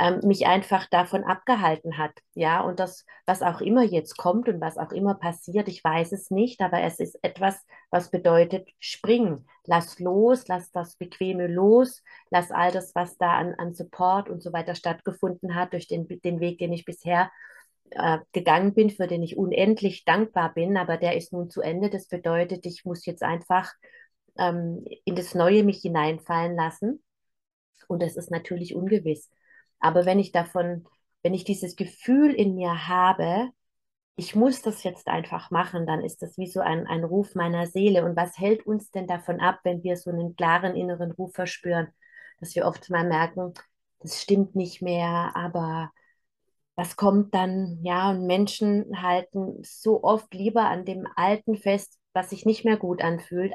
ähm, 0.00 0.20
mich 0.24 0.46
einfach 0.46 0.86
davon 0.88 1.24
abgehalten 1.24 1.98
hat. 1.98 2.12
Ja, 2.34 2.62
und 2.62 2.80
das, 2.80 3.04
was 3.26 3.42
auch 3.42 3.60
immer 3.60 3.82
jetzt 3.82 4.16
kommt 4.16 4.48
und 4.48 4.60
was 4.60 4.78
auch 4.78 4.92
immer 4.92 5.14
passiert, 5.14 5.68
ich 5.68 5.84
weiß 5.84 6.12
es 6.12 6.30
nicht, 6.30 6.62
aber 6.62 6.80
es 6.80 6.98
ist 7.00 7.18
etwas, 7.22 7.66
was 7.90 8.10
bedeutet, 8.10 8.66
spring, 8.78 9.44
lass 9.66 9.98
los, 9.98 10.48
lass 10.48 10.72
das 10.72 10.96
Bequeme 10.96 11.48
los, 11.48 12.02
lass 12.30 12.50
all 12.50 12.72
das, 12.72 12.94
was 12.94 13.18
da 13.18 13.34
an, 13.34 13.54
an 13.58 13.74
Support 13.74 14.30
und 14.30 14.42
so 14.42 14.54
weiter 14.54 14.74
stattgefunden 14.74 15.54
hat, 15.54 15.74
durch 15.74 15.86
den, 15.86 16.08
den 16.08 16.40
Weg, 16.40 16.58
den 16.58 16.72
ich 16.72 16.86
bisher 16.86 17.30
äh, 17.90 18.18
gegangen 18.32 18.72
bin, 18.72 18.88
für 18.88 19.06
den 19.06 19.22
ich 19.22 19.36
unendlich 19.36 20.06
dankbar 20.06 20.54
bin, 20.54 20.78
aber 20.78 20.96
der 20.96 21.16
ist 21.16 21.32
nun 21.34 21.50
zu 21.50 21.60
Ende. 21.60 21.90
Das 21.90 22.08
bedeutet, 22.08 22.64
ich 22.64 22.86
muss 22.86 23.04
jetzt 23.04 23.22
einfach 23.22 23.70
ähm, 24.38 24.82
in 25.04 25.14
das 25.14 25.34
Neue 25.34 25.62
mich 25.62 25.82
hineinfallen 25.82 26.56
lassen. 26.56 27.02
Und 27.88 28.02
das 28.02 28.16
ist 28.16 28.30
natürlich 28.30 28.74
ungewiss. 28.74 29.28
Aber 29.80 30.06
wenn 30.06 30.18
ich 30.18 30.32
davon, 30.32 30.86
wenn 31.22 31.34
ich 31.34 31.44
dieses 31.44 31.76
Gefühl 31.76 32.32
in 32.32 32.54
mir 32.54 32.88
habe, 32.88 33.50
ich 34.16 34.34
muss 34.34 34.62
das 34.62 34.82
jetzt 34.84 35.08
einfach 35.08 35.50
machen, 35.50 35.86
dann 35.86 36.02
ist 36.02 36.22
das 36.22 36.36
wie 36.36 36.46
so 36.46 36.60
ein, 36.60 36.86
ein 36.86 37.04
Ruf 37.04 37.34
meiner 37.34 37.66
Seele. 37.66 38.04
Und 38.04 38.16
was 38.16 38.38
hält 38.38 38.66
uns 38.66 38.90
denn 38.90 39.06
davon 39.06 39.40
ab, 39.40 39.60
wenn 39.64 39.82
wir 39.82 39.96
so 39.96 40.10
einen 40.10 40.36
klaren 40.36 40.76
inneren 40.76 41.12
Ruf 41.12 41.32
verspüren, 41.34 41.88
dass 42.38 42.54
wir 42.54 42.66
oft 42.66 42.90
mal 42.90 43.06
merken, 43.06 43.54
das 44.00 44.20
stimmt 44.20 44.56
nicht 44.56 44.82
mehr, 44.82 45.32
aber 45.34 45.90
was 46.76 46.96
kommt 46.96 47.34
dann? 47.34 47.78
Ja, 47.82 48.10
und 48.10 48.26
Menschen 48.26 49.02
halten 49.02 49.62
so 49.62 50.02
oft 50.02 50.32
lieber 50.34 50.64
an 50.64 50.84
dem 50.84 51.06
Alten 51.16 51.56
fest, 51.56 51.98
was 52.14 52.30
sich 52.30 52.46
nicht 52.46 52.64
mehr 52.64 52.76
gut 52.76 53.02
anfühlt, 53.02 53.52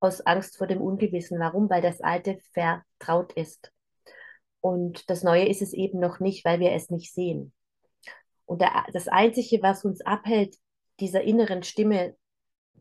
aus 0.00 0.20
Angst 0.22 0.56
vor 0.56 0.66
dem 0.66 0.80
Ungewissen. 0.80 1.38
Warum? 1.40 1.68
Weil 1.70 1.82
das 1.82 2.00
Alte 2.00 2.38
vertraut 2.52 3.32
ist. 3.34 3.72
Und 4.60 5.08
das 5.08 5.22
Neue 5.22 5.48
ist 5.48 5.62
es 5.62 5.72
eben 5.72 6.00
noch 6.00 6.20
nicht, 6.20 6.44
weil 6.44 6.60
wir 6.60 6.72
es 6.72 6.90
nicht 6.90 7.12
sehen. 7.12 7.52
Und 8.44 8.60
der, 8.60 8.84
das 8.92 9.08
Einzige, 9.08 9.62
was 9.62 9.84
uns 9.84 10.00
abhält, 10.00 10.56
dieser 10.98 11.22
inneren 11.22 11.62
Stimme 11.62 12.16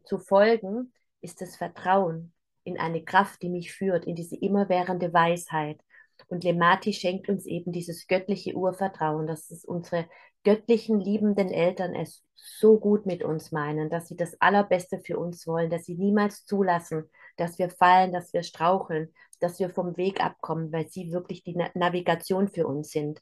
zu 0.04 0.18
folgen, 0.18 0.94
ist 1.22 1.42
das 1.42 1.56
Vertrauen 1.56 2.34
in 2.64 2.80
eine 2.80 3.04
Kraft, 3.04 3.42
die 3.42 3.50
mich 3.50 3.72
führt, 3.72 4.06
in 4.06 4.16
diese 4.16 4.36
immerwährende 4.36 5.14
Weisheit. 5.14 5.80
Und 6.28 6.44
Lemati 6.44 6.92
schenkt 6.94 7.30
uns 7.30 7.46
eben 7.46 7.72
dieses 7.72 8.08
göttliche 8.08 8.56
Urvertrauen, 8.56 9.26
dass 9.26 9.50
es 9.52 9.64
unsere 9.64 10.08
göttlichen, 10.44 11.00
liebenden 11.00 11.50
Eltern 11.50 11.96
es 11.96 12.24
so 12.36 12.80
gut 12.80 13.06
mit 13.06 13.24
uns 13.24 13.52
meinen, 13.52 13.90
dass 13.90 14.08
sie 14.08 14.16
das 14.16 14.40
Allerbeste 14.42 15.00
für 15.00 15.18
uns 15.18 15.46
wollen, 15.48 15.70
dass 15.70 15.86
sie 15.86 15.96
niemals 15.96 16.46
zulassen, 16.46 17.10
dass 17.40 17.60
wir 17.60 17.70
fallen, 17.70 18.12
dass 18.12 18.34
wir 18.34 18.44
straucheln, 18.44 19.14
dass 19.40 19.60
wir 19.60 19.70
vom 19.70 19.98
Weg 19.98 20.24
abkommen, 20.24 20.72
weil 20.72 20.88
sie 20.90 21.12
wirklich 21.12 21.44
die 21.44 21.58
Navigation 21.74 22.48
für 22.50 22.68
uns 22.68 22.92
sind. 22.92 23.22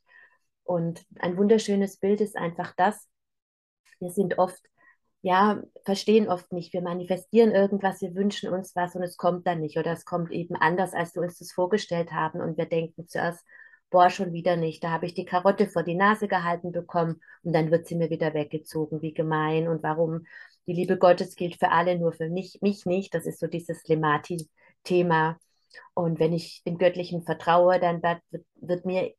Und 0.64 1.06
ein 1.20 1.38
wunderschönes 1.38 1.98
Bild 1.98 2.22
ist 2.22 2.36
einfach 2.36 2.74
das, 2.76 3.08
wir 4.00 4.12
sind 4.12 4.38
oft 4.38 4.62
ja, 5.22 5.62
verstehen 5.84 6.30
oft 6.30 6.54
nicht. 6.54 6.74
Wir 6.74 6.82
manifestieren 6.82 7.52
irgendwas, 7.52 8.02
wir 8.02 8.16
wünschen 8.16 8.50
uns 8.50 8.76
was 8.76 8.96
und 8.96 9.04
es 9.04 9.18
kommt 9.18 9.48
dann 9.48 9.60
nicht 9.60 9.78
oder 9.78 9.92
es 9.92 10.06
kommt 10.06 10.32
eben 10.32 10.56
anders, 10.56 10.94
als 10.94 11.16
wir 11.16 11.22
uns 11.22 11.40
das 11.40 11.52
vorgestellt 11.52 12.12
haben 12.12 12.40
und 12.40 12.58
wir 12.58 12.66
denken 12.66 13.08
zuerst, 13.08 13.44
boah, 13.90 14.10
schon 14.10 14.34
wieder 14.34 14.56
nicht. 14.56 14.84
Da 14.84 14.92
habe 14.92 15.06
ich 15.06 15.14
die 15.14 15.26
Karotte 15.26 15.68
vor 15.68 15.84
die 15.84 15.96
Nase 15.96 16.28
gehalten 16.28 16.72
bekommen 16.72 17.22
und 17.44 17.54
dann 17.54 17.72
wird 17.72 17.88
sie 17.88 17.96
mir 17.96 18.10
wieder 18.10 18.34
weggezogen. 18.34 19.02
Wie 19.02 19.14
gemein 19.14 19.68
und 19.68 19.84
warum? 19.84 20.26
Die 20.68 20.74
Liebe 20.74 20.98
Gottes 20.98 21.36
gilt 21.36 21.58
für 21.58 21.72
alle, 21.72 21.98
nur 21.98 22.12
für 22.14 22.30
mich, 22.30 22.60
mich 22.62 22.86
nicht. 22.86 23.14
Das 23.14 23.26
ist 23.26 23.40
so 23.40 23.48
dieses 23.48 23.88
Lemati-Thema. 23.88 25.38
Und 25.94 26.20
wenn 26.20 26.34
ich 26.34 26.64
dem 26.64 26.78
Göttlichen 26.78 27.24
vertraue, 27.24 27.80
dann 27.80 28.02
wird, 28.04 28.22
wird 28.56 28.86
mir 28.86 29.14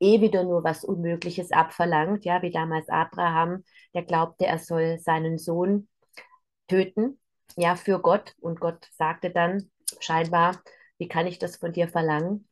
eh 0.00 0.20
wieder 0.20 0.42
nur 0.42 0.64
was 0.64 0.84
Unmögliches 0.84 1.52
abverlangt, 1.52 2.24
ja, 2.24 2.42
wie 2.42 2.50
damals 2.50 2.88
Abraham, 2.88 3.64
der 3.94 4.02
glaubte, 4.02 4.46
er 4.46 4.58
soll 4.58 4.98
seinen 4.98 5.38
Sohn 5.38 5.88
töten, 6.68 7.20
ja, 7.56 7.76
für 7.76 8.00
Gott. 8.00 8.34
Und 8.40 8.60
Gott 8.60 8.88
sagte 8.96 9.30
dann 9.30 9.70
scheinbar, 10.00 10.60
wie 10.98 11.08
kann 11.08 11.26
ich 11.26 11.38
das 11.38 11.56
von 11.56 11.72
dir 11.72 11.88
verlangen? 11.88 12.48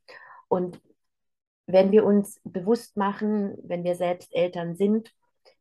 Und 0.49 0.81
wenn 1.73 1.93
wir 1.93 2.05
uns 2.05 2.41
bewusst 2.45 2.97
machen, 2.97 3.57
wenn 3.63 3.85
wir 3.85 3.95
selbst 3.95 4.35
Eltern 4.35 4.77
sind, 4.77 5.13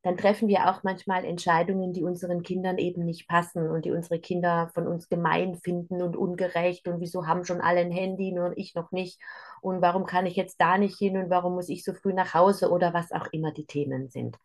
dann 0.02 0.18
treffen 0.18 0.48
wir 0.48 0.70
auch 0.70 0.84
manchmal 0.84 1.26
Entscheidungen, 1.26 1.92
die 1.92 2.04
unseren 2.04 2.42
Kindern 2.42 2.78
eben 2.78 3.04
nicht 3.04 3.28
passen 3.28 3.70
und 3.70 3.84
die 3.84 3.92
unsere 3.92 4.20
Kinder 4.20 4.72
von 4.74 4.88
uns 4.88 5.10
gemein 5.10 5.56
finden 5.56 6.02
und 6.02 6.16
ungerecht 6.16 6.88
und 6.88 7.02
wieso 7.02 7.28
haben 7.28 7.44
schon 7.44 7.60
alle 7.60 7.82
ein 7.82 7.92
Handy, 7.92 8.32
nur 8.32 8.58
ich 8.58 8.76
noch 8.76 8.92
nicht 8.92 9.20
und 9.62 9.82
warum 9.82 10.06
kann 10.06 10.26
ich 10.26 10.38
jetzt 10.38 10.62
da 10.62 10.78
nicht 10.78 10.98
hin 10.98 11.18
und 11.18 11.30
warum 11.30 11.54
muss 11.56 11.68
ich 11.68 11.84
so 11.84 11.94
früh 11.94 12.14
nach 12.14 12.34
Hause 12.34 12.70
oder 12.70 12.94
was 12.94 13.12
auch 13.12 13.28
immer 13.34 13.52
die 13.52 13.66
Themen 13.66 14.10
sind. 14.10 14.38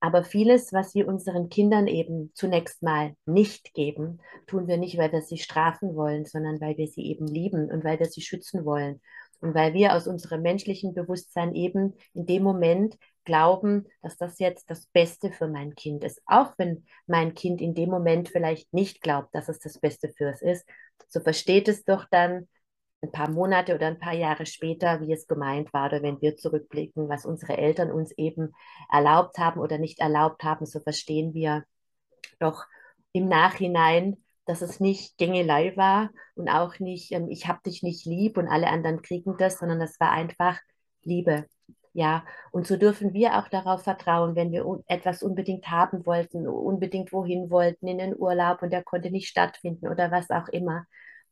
Aber 0.00 0.24
vieles, 0.24 0.72
was 0.72 0.96
wir 0.96 1.06
unseren 1.06 1.48
Kindern 1.48 1.86
eben 1.86 2.32
zunächst 2.34 2.82
mal 2.82 3.14
nicht 3.24 3.72
geben, 3.72 4.18
tun 4.48 4.66
wir 4.66 4.76
nicht, 4.76 4.98
weil 4.98 5.12
wir 5.12 5.22
sie 5.22 5.38
strafen 5.38 5.94
wollen, 5.94 6.24
sondern 6.24 6.60
weil 6.60 6.76
wir 6.76 6.88
sie 6.88 7.06
eben 7.06 7.28
lieben 7.28 7.70
und 7.70 7.84
weil 7.84 8.00
wir 8.00 8.06
sie 8.06 8.20
schützen 8.20 8.64
wollen. 8.64 9.00
Und 9.42 9.54
weil 9.54 9.74
wir 9.74 9.94
aus 9.94 10.06
unserem 10.06 10.40
menschlichen 10.42 10.94
Bewusstsein 10.94 11.54
eben 11.54 11.94
in 12.14 12.26
dem 12.26 12.44
Moment 12.44 12.96
glauben, 13.24 13.86
dass 14.00 14.16
das 14.16 14.38
jetzt 14.38 14.70
das 14.70 14.86
Beste 14.86 15.32
für 15.32 15.48
mein 15.48 15.74
Kind 15.74 16.04
ist. 16.04 16.22
Auch 16.26 16.54
wenn 16.58 16.86
mein 17.06 17.34
Kind 17.34 17.60
in 17.60 17.74
dem 17.74 17.90
Moment 17.90 18.28
vielleicht 18.28 18.72
nicht 18.72 19.02
glaubt, 19.02 19.34
dass 19.34 19.48
es 19.48 19.58
das 19.58 19.78
Beste 19.78 20.08
für 20.10 20.30
es 20.30 20.42
ist, 20.42 20.66
so 21.08 21.20
versteht 21.20 21.68
es 21.68 21.84
doch 21.84 22.06
dann 22.10 22.48
ein 23.02 23.10
paar 23.10 23.30
Monate 23.30 23.74
oder 23.74 23.88
ein 23.88 23.98
paar 23.98 24.14
Jahre 24.14 24.46
später, 24.46 25.00
wie 25.00 25.12
es 25.12 25.26
gemeint 25.26 25.72
war, 25.72 25.86
oder 25.86 26.02
wenn 26.02 26.20
wir 26.20 26.36
zurückblicken, 26.36 27.08
was 27.08 27.26
unsere 27.26 27.58
Eltern 27.58 27.90
uns 27.90 28.12
eben 28.12 28.54
erlaubt 28.90 29.38
haben 29.38 29.60
oder 29.60 29.76
nicht 29.78 29.98
erlaubt 29.98 30.44
haben, 30.44 30.66
so 30.66 30.78
verstehen 30.78 31.34
wir 31.34 31.64
doch 32.38 32.64
im 33.12 33.26
Nachhinein, 33.26 34.21
dass 34.46 34.62
es 34.62 34.80
nicht 34.80 35.16
Gängelei 35.18 35.76
war 35.76 36.10
und 36.34 36.48
auch 36.48 36.78
nicht, 36.78 37.12
ähm, 37.12 37.28
ich 37.30 37.46
habe 37.48 37.60
dich 37.64 37.82
nicht 37.82 38.06
lieb 38.06 38.36
und 38.38 38.48
alle 38.48 38.68
anderen 38.68 39.02
kriegen 39.02 39.36
das, 39.38 39.58
sondern 39.58 39.80
das 39.80 39.98
war 40.00 40.10
einfach 40.10 40.58
Liebe. 41.02 41.46
Ja, 41.94 42.24
und 42.52 42.66
so 42.66 42.76
dürfen 42.76 43.12
wir 43.12 43.38
auch 43.38 43.48
darauf 43.48 43.82
vertrauen, 43.82 44.34
wenn 44.34 44.50
wir 44.50 44.64
etwas 44.86 45.22
unbedingt 45.22 45.68
haben 45.70 46.06
wollten, 46.06 46.48
unbedingt 46.48 47.12
wohin 47.12 47.50
wollten, 47.50 47.86
in 47.86 47.98
den 47.98 48.16
Urlaub 48.16 48.62
und 48.62 48.72
der 48.72 48.82
konnte 48.82 49.10
nicht 49.10 49.28
stattfinden 49.28 49.88
oder 49.88 50.10
was 50.10 50.30
auch 50.30 50.48
immer, 50.48 50.86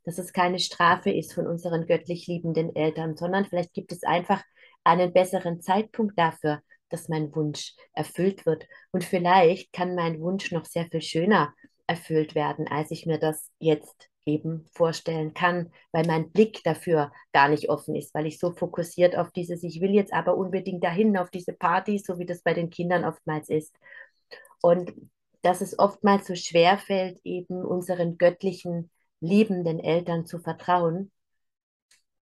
dass 0.04 0.18
es 0.18 0.32
keine 0.34 0.58
Strafe 0.58 1.10
ist 1.10 1.32
von 1.32 1.46
unseren 1.46 1.86
göttlich 1.86 2.26
liebenden 2.26 2.74
Eltern, 2.76 3.16
sondern 3.16 3.46
vielleicht 3.46 3.72
gibt 3.72 3.90
es 3.92 4.02
einfach 4.02 4.42
einen 4.84 5.12
besseren 5.14 5.62
Zeitpunkt 5.62 6.18
dafür, 6.18 6.60
dass 6.90 7.08
mein 7.08 7.34
Wunsch 7.34 7.74
erfüllt 7.92 8.44
wird. 8.44 8.66
Und 8.90 9.04
vielleicht 9.04 9.72
kann 9.72 9.94
mein 9.94 10.20
Wunsch 10.20 10.52
noch 10.52 10.66
sehr 10.66 10.86
viel 10.86 11.02
schöner 11.02 11.54
erfüllt 11.90 12.34
werden, 12.36 12.68
als 12.68 12.92
ich 12.92 13.04
mir 13.04 13.18
das 13.18 13.50
jetzt 13.58 14.08
eben 14.24 14.64
vorstellen 14.72 15.34
kann, 15.34 15.72
weil 15.90 16.06
mein 16.06 16.30
Blick 16.30 16.62
dafür 16.62 17.10
gar 17.32 17.48
nicht 17.48 17.68
offen 17.68 17.96
ist, 17.96 18.14
weil 18.14 18.26
ich 18.26 18.38
so 18.38 18.52
fokussiert 18.52 19.16
auf 19.18 19.32
dieses, 19.32 19.64
ich 19.64 19.80
will 19.80 19.90
jetzt 19.90 20.12
aber 20.12 20.36
unbedingt 20.36 20.84
dahin, 20.84 21.16
auf 21.16 21.30
diese 21.30 21.52
Party, 21.52 21.98
so 21.98 22.18
wie 22.18 22.26
das 22.26 22.42
bei 22.42 22.54
den 22.54 22.70
Kindern 22.70 23.04
oftmals 23.04 23.48
ist. 23.48 23.74
Und 24.62 24.92
dass 25.42 25.60
es 25.60 25.78
oftmals 25.78 26.26
so 26.26 26.36
schwer 26.36 26.78
fällt, 26.78 27.18
eben 27.24 27.64
unseren 27.64 28.18
göttlichen, 28.18 28.90
liebenden 29.20 29.80
Eltern 29.80 30.26
zu 30.26 30.38
vertrauen. 30.38 31.10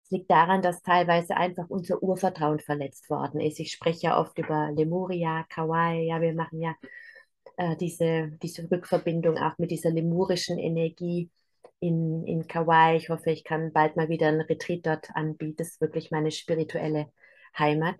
Es 0.04 0.10
liegt 0.10 0.30
daran, 0.30 0.60
dass 0.60 0.82
teilweise 0.82 1.36
einfach 1.36 1.66
unser 1.68 2.02
Urvertrauen 2.02 2.60
verletzt 2.60 3.08
worden 3.08 3.40
ist. 3.40 3.58
Ich 3.58 3.72
spreche 3.72 4.08
ja 4.08 4.20
oft 4.20 4.38
über 4.38 4.70
Lemuria, 4.72 5.44
Kawaii, 5.48 6.08
ja, 6.08 6.20
wir 6.20 6.34
machen 6.34 6.60
ja 6.60 6.74
äh, 7.56 7.76
diese, 7.76 8.32
diese 8.42 8.70
Rückverbindung 8.70 9.38
auch 9.38 9.58
mit 9.58 9.70
dieser 9.70 9.90
lemurischen 9.90 10.58
Energie 10.58 11.30
in, 11.80 12.24
in 12.26 12.46
Kauai. 12.46 12.96
Ich 12.96 13.08
hoffe, 13.08 13.30
ich 13.30 13.44
kann 13.44 13.72
bald 13.72 13.96
mal 13.96 14.08
wieder 14.08 14.28
einen 14.28 14.40
Retreat 14.40 14.86
dort 14.86 15.10
anbieten. 15.14 15.56
Das 15.58 15.68
ist 15.68 15.80
wirklich 15.80 16.10
meine 16.10 16.30
spirituelle 16.30 17.12
Heimat. 17.58 17.96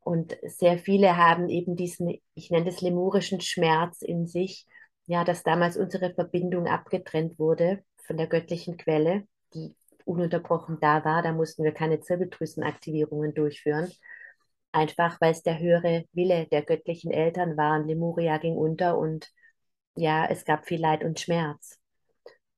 Und 0.00 0.38
sehr 0.42 0.78
viele 0.78 1.16
haben 1.16 1.48
eben 1.48 1.76
diesen, 1.76 2.18
ich 2.34 2.50
nenne 2.50 2.66
das 2.66 2.80
lemurischen 2.80 3.40
Schmerz 3.40 4.02
in 4.02 4.26
sich, 4.26 4.66
ja, 5.06 5.24
dass 5.24 5.42
damals 5.42 5.76
unsere 5.76 6.14
Verbindung 6.14 6.66
abgetrennt 6.66 7.38
wurde 7.38 7.82
von 8.06 8.16
der 8.16 8.26
göttlichen 8.26 8.76
Quelle, 8.76 9.24
die 9.54 9.74
ununterbrochen 10.04 10.78
da 10.80 11.04
war. 11.04 11.22
Da 11.22 11.32
mussten 11.32 11.64
wir 11.64 11.72
keine 11.72 12.00
Zirbeldrüsenaktivierungen 12.00 13.34
durchführen. 13.34 13.90
Einfach 14.72 15.20
weil 15.20 15.32
es 15.32 15.42
der 15.42 15.58
höhere 15.58 16.04
Wille 16.12 16.46
der 16.46 16.62
göttlichen 16.62 17.10
Eltern 17.10 17.56
war. 17.56 17.78
Und 17.78 17.88
Lemuria 17.88 18.38
ging 18.38 18.56
unter 18.56 18.98
und 18.98 19.28
ja, 19.96 20.26
es 20.26 20.44
gab 20.44 20.66
viel 20.66 20.80
Leid 20.80 21.04
und 21.04 21.18
Schmerz. 21.18 21.78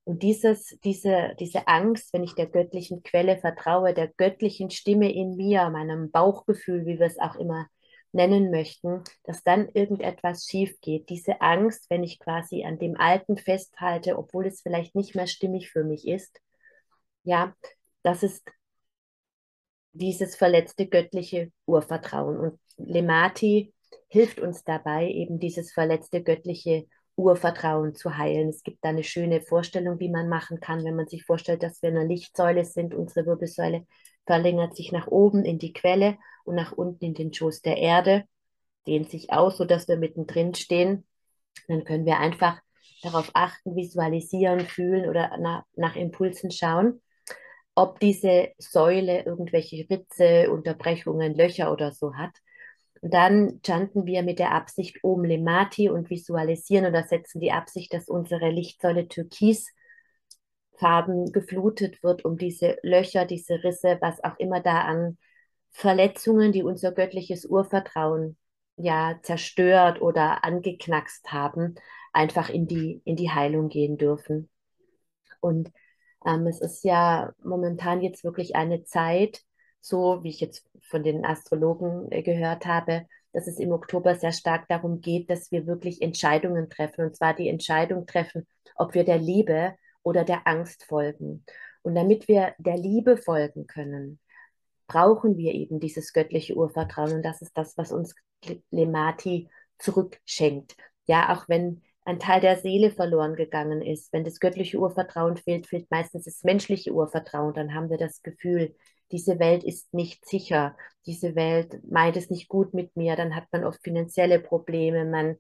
Und 0.05 0.23
dieses, 0.23 0.77
diese, 0.83 1.35
diese 1.39 1.69
Angst, 1.69 2.13
wenn 2.13 2.25
ich 2.25 2.35
der 2.35 2.47
göttlichen 2.47 3.03
Quelle 3.03 3.39
vertraue, 3.39 3.95
der 3.95 4.09
göttlichen 4.09 4.71
Stimme 4.71 5.13
in 5.13 5.37
mir, 5.37 5.71
meinem 5.71 6.11
Bauchgefühl, 6.11 6.85
wie 6.87 6.99
wir 6.99 7.07
es 7.07 7.19
auch 7.19 7.37
immer 7.37 7.67
nennen 8.13 8.51
möchten, 8.51 9.05
dass 9.25 9.43
dann 9.43 9.69
irgendetwas 9.69 10.47
schief 10.47 10.81
geht. 10.81 11.09
Diese 11.11 11.41
Angst, 11.41 11.89
wenn 11.91 12.03
ich 12.03 12.19
quasi 12.19 12.65
an 12.65 12.79
dem 12.79 12.97
Alten 12.97 13.37
festhalte, 13.37 14.19
obwohl 14.19 14.47
es 14.47 14.63
vielleicht 14.63 14.95
nicht 14.95 15.15
mehr 15.15 15.27
stimmig 15.27 15.71
für 15.71 15.85
mich 15.85 16.09
ist, 16.09 16.41
ja, 17.23 17.55
das 18.03 18.23
ist 18.23 18.43
dieses 19.93 20.37
verletzte 20.37 20.87
göttliche 20.87 21.51
Urvertrauen. 21.67 22.39
Und 22.39 22.59
Lemati 22.77 23.73
hilft 24.09 24.41
uns 24.41 24.65
dabei, 24.65 25.09
eben 25.09 25.39
dieses 25.39 25.73
verletzte 25.73 26.23
göttliche 26.23 26.87
Urvertrauen 27.17 27.95
zu 27.95 28.17
heilen. 28.17 28.49
Es 28.49 28.63
gibt 28.63 28.85
da 28.85 28.91
eine 28.91 29.05
schöne 29.05 29.41
Vorstellung, 29.41 30.01
wie 30.01 30.09
man 30.09 30.29
machen 30.29 30.61
kann, 30.61 30.85
wenn 30.85 30.97
man 30.97 31.07
sich 31.07 31.25
vorstellt, 31.25 31.63
dass 31.63 31.83
wir 31.83 31.91
in 31.91 31.97
einer 31.97 32.09
Lichtsäule 32.09 32.65
sind. 32.65 32.95
Unsere 32.95 33.27
Wirbelsäule 33.27 33.87
verlängert 34.27 34.77
sich 34.77 34.93
nach 34.93 35.07
oben 35.07 35.45
in 35.45 35.59
die 35.59 35.73
Quelle 35.73 36.17
und 36.45 36.55
nach 36.55 36.73
unten 36.73 37.05
in 37.05 37.15
den 37.15 37.33
Schoß 37.33 37.63
der 37.63 37.77
Erde, 37.77 38.25
dehnt 38.87 39.11
sich 39.11 39.33
aus, 39.33 39.59
sodass 39.59 39.89
wir 39.89 39.97
mittendrin 39.97 40.55
stehen. 40.55 41.07
Dann 41.69 41.85
können 41.85 42.07
wir 42.07 42.19
einfach 42.19 42.61
darauf 43.03 43.31
achten, 43.35 43.77
visualisieren, 43.77 44.61
fühlen 44.61 45.09
oder 45.09 45.37
nach, 45.39 45.65
nach 45.75 45.97
Impulsen 45.97 46.51
schauen, 46.51 47.01
ob 47.75 48.01
diese 48.01 48.49
Säule 48.59 49.25
irgendwelche 49.25 49.89
Ritze, 49.89 50.51
Unterbrechungen, 50.51 51.35
Löcher 51.35 51.73
oder 51.73 51.93
so 51.93 52.15
hat. 52.15 52.33
Und 53.01 53.15
dann 53.15 53.61
chanten 53.65 54.07
wir 54.07 54.23
mit 54.23 54.39
der 54.39 54.53
Absicht 54.53 54.99
Om 55.03 55.25
Lemati 55.25 55.89
und 55.89 56.11
visualisieren 56.11 56.87
oder 56.87 57.05
setzen 57.05 57.41
die 57.41 57.53
Absicht, 57.53 57.95
dass 57.95 58.09
unsere 58.09 58.51
Lichtsäule 58.51 59.09
türkisfarben 59.09 61.33
geflutet 61.33 62.03
wird, 62.03 62.25
um 62.25 62.37
diese 62.37 62.77
Löcher, 62.83 63.25
diese 63.25 63.63
Risse, 63.65 63.99
was 64.01 64.23
auch 64.23 64.39
immer 64.39 64.61
da 64.61 64.83
an 64.83 65.17
Verletzungen, 65.71 66.53
die 66.53 66.63
unser 66.63 66.93
göttliches 66.93 67.47
Urvertrauen 67.47 68.37
ja 68.77 69.19
zerstört 69.23 70.03
oder 70.03 70.45
angeknackst 70.45 71.33
haben, 71.33 71.77
einfach 72.13 72.51
in 72.51 72.67
die, 72.67 73.01
in 73.05 73.17
die 73.17 73.31
Heilung 73.31 73.69
gehen 73.69 73.97
dürfen. 73.97 74.51
Und 75.41 75.71
ähm, 76.25 76.47
es 76.47 76.61
ist 76.61 76.85
ja 76.85 77.33
momentan 77.43 78.03
jetzt 78.03 78.25
wirklich 78.25 78.57
eine 78.57 78.85
Zeit, 78.85 79.41
so 79.81 80.23
wie 80.23 80.31
ich 80.31 80.41
jetzt 80.41 80.69
von 80.83 81.03
den 81.03 81.25
Astrologen 81.25 82.11
äh, 82.11 82.23
gehört 82.23 82.67
habe, 82.67 83.07
dass 83.33 83.47
es 83.47 83.59
im 83.59 83.73
Oktober 83.73 84.17
sehr 84.17 84.33
stark 84.33 84.67
darum 84.69 85.01
geht, 85.01 85.31
dass 85.31 85.53
wir 85.53 85.67
wirklich 85.67 86.03
Entscheidungen 86.03 86.69
treffen. 86.69 87.07
Und 87.07 87.17
zwar 87.17 87.35
die 87.35 87.49
Entscheidung 87.49 88.07
treffen, 88.07 88.47
ob 88.75 88.95
wir 88.95 89.05
der 89.05 89.19
Liebe 89.19 89.75
oder 90.03 90.25
der 90.25 90.47
Angst 90.47 90.85
folgen. 90.85 91.45
Und 91.83 91.95
damit 91.95 92.29
wir 92.29 92.55
der 92.59 92.77
Liebe 92.77 93.17
folgen 93.17 93.67
können, 93.67 94.19
brauchen 94.87 95.37
wir 95.37 95.55
eben 95.55 95.79
dieses 95.81 96.13
göttliche 96.13 96.57
Urvertrauen. 96.57 97.15
Und 97.15 97.23
das 97.23 97.41
ist 97.41 97.57
das, 97.57 97.79
was 97.79 97.93
uns 97.93 98.15
Lemati 98.71 99.49
zurückschenkt. 99.79 100.77
Ja, 101.07 101.33
auch 101.33 101.49
wenn 101.49 101.83
ein 102.05 102.19
Teil 102.19 102.41
der 102.41 102.57
Seele 102.57 102.91
verloren 102.91 103.37
gegangen 103.37 103.83
ist, 103.83 104.13
wenn 104.13 104.25
das 104.25 104.41
göttliche 104.41 104.79
Urvertrauen 104.79 105.37
fehlt, 105.37 105.67
fehlt 105.67 105.91
meistens 105.91 106.25
das 106.25 106.43
menschliche 106.45 106.93
Urvertrauen. 106.93 107.55
Dann 107.55 107.75
haben 107.75 107.91
wir 107.91 107.99
das 107.99 108.23
Gefühl, 108.23 108.75
diese 109.13 109.39
Welt 109.39 109.65
ist 109.65 109.93
nicht 109.93 110.27
sicher, 110.27 110.77
diese 111.07 111.35
Welt 111.35 111.81
meint 111.89 112.17
es 112.17 112.31
nicht 112.31 112.49
gut 112.49 112.75
mit 112.75 112.97
mir, 112.97 113.17
dann 113.17 113.35
hat 113.35 113.45
man 113.53 113.65
oft 113.65 113.83
finanzielle 113.83 114.39
Probleme, 114.39 115.05
man 115.05 115.37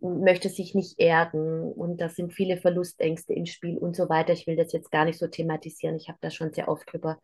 möchte 0.00 0.50
sich 0.50 0.74
nicht 0.74 1.00
erden. 1.00 1.72
Und 1.72 2.00
da 2.00 2.08
sind 2.08 2.32
viele 2.32 2.58
Verlustängste 2.58 3.32
im 3.32 3.46
Spiel 3.46 3.78
und 3.78 3.96
so 3.96 4.08
weiter. 4.08 4.34
Ich 4.34 4.46
will 4.46 4.56
das 4.56 4.72
jetzt 4.72 4.90
gar 4.90 5.06
nicht 5.06 5.18
so 5.18 5.26
thematisieren, 5.26 5.96
ich 5.96 6.08
habe 6.08 6.18
da 6.20 6.30
schon 6.30 6.52
sehr 6.52 6.68
oft 6.68 6.92
drüber 6.92 7.18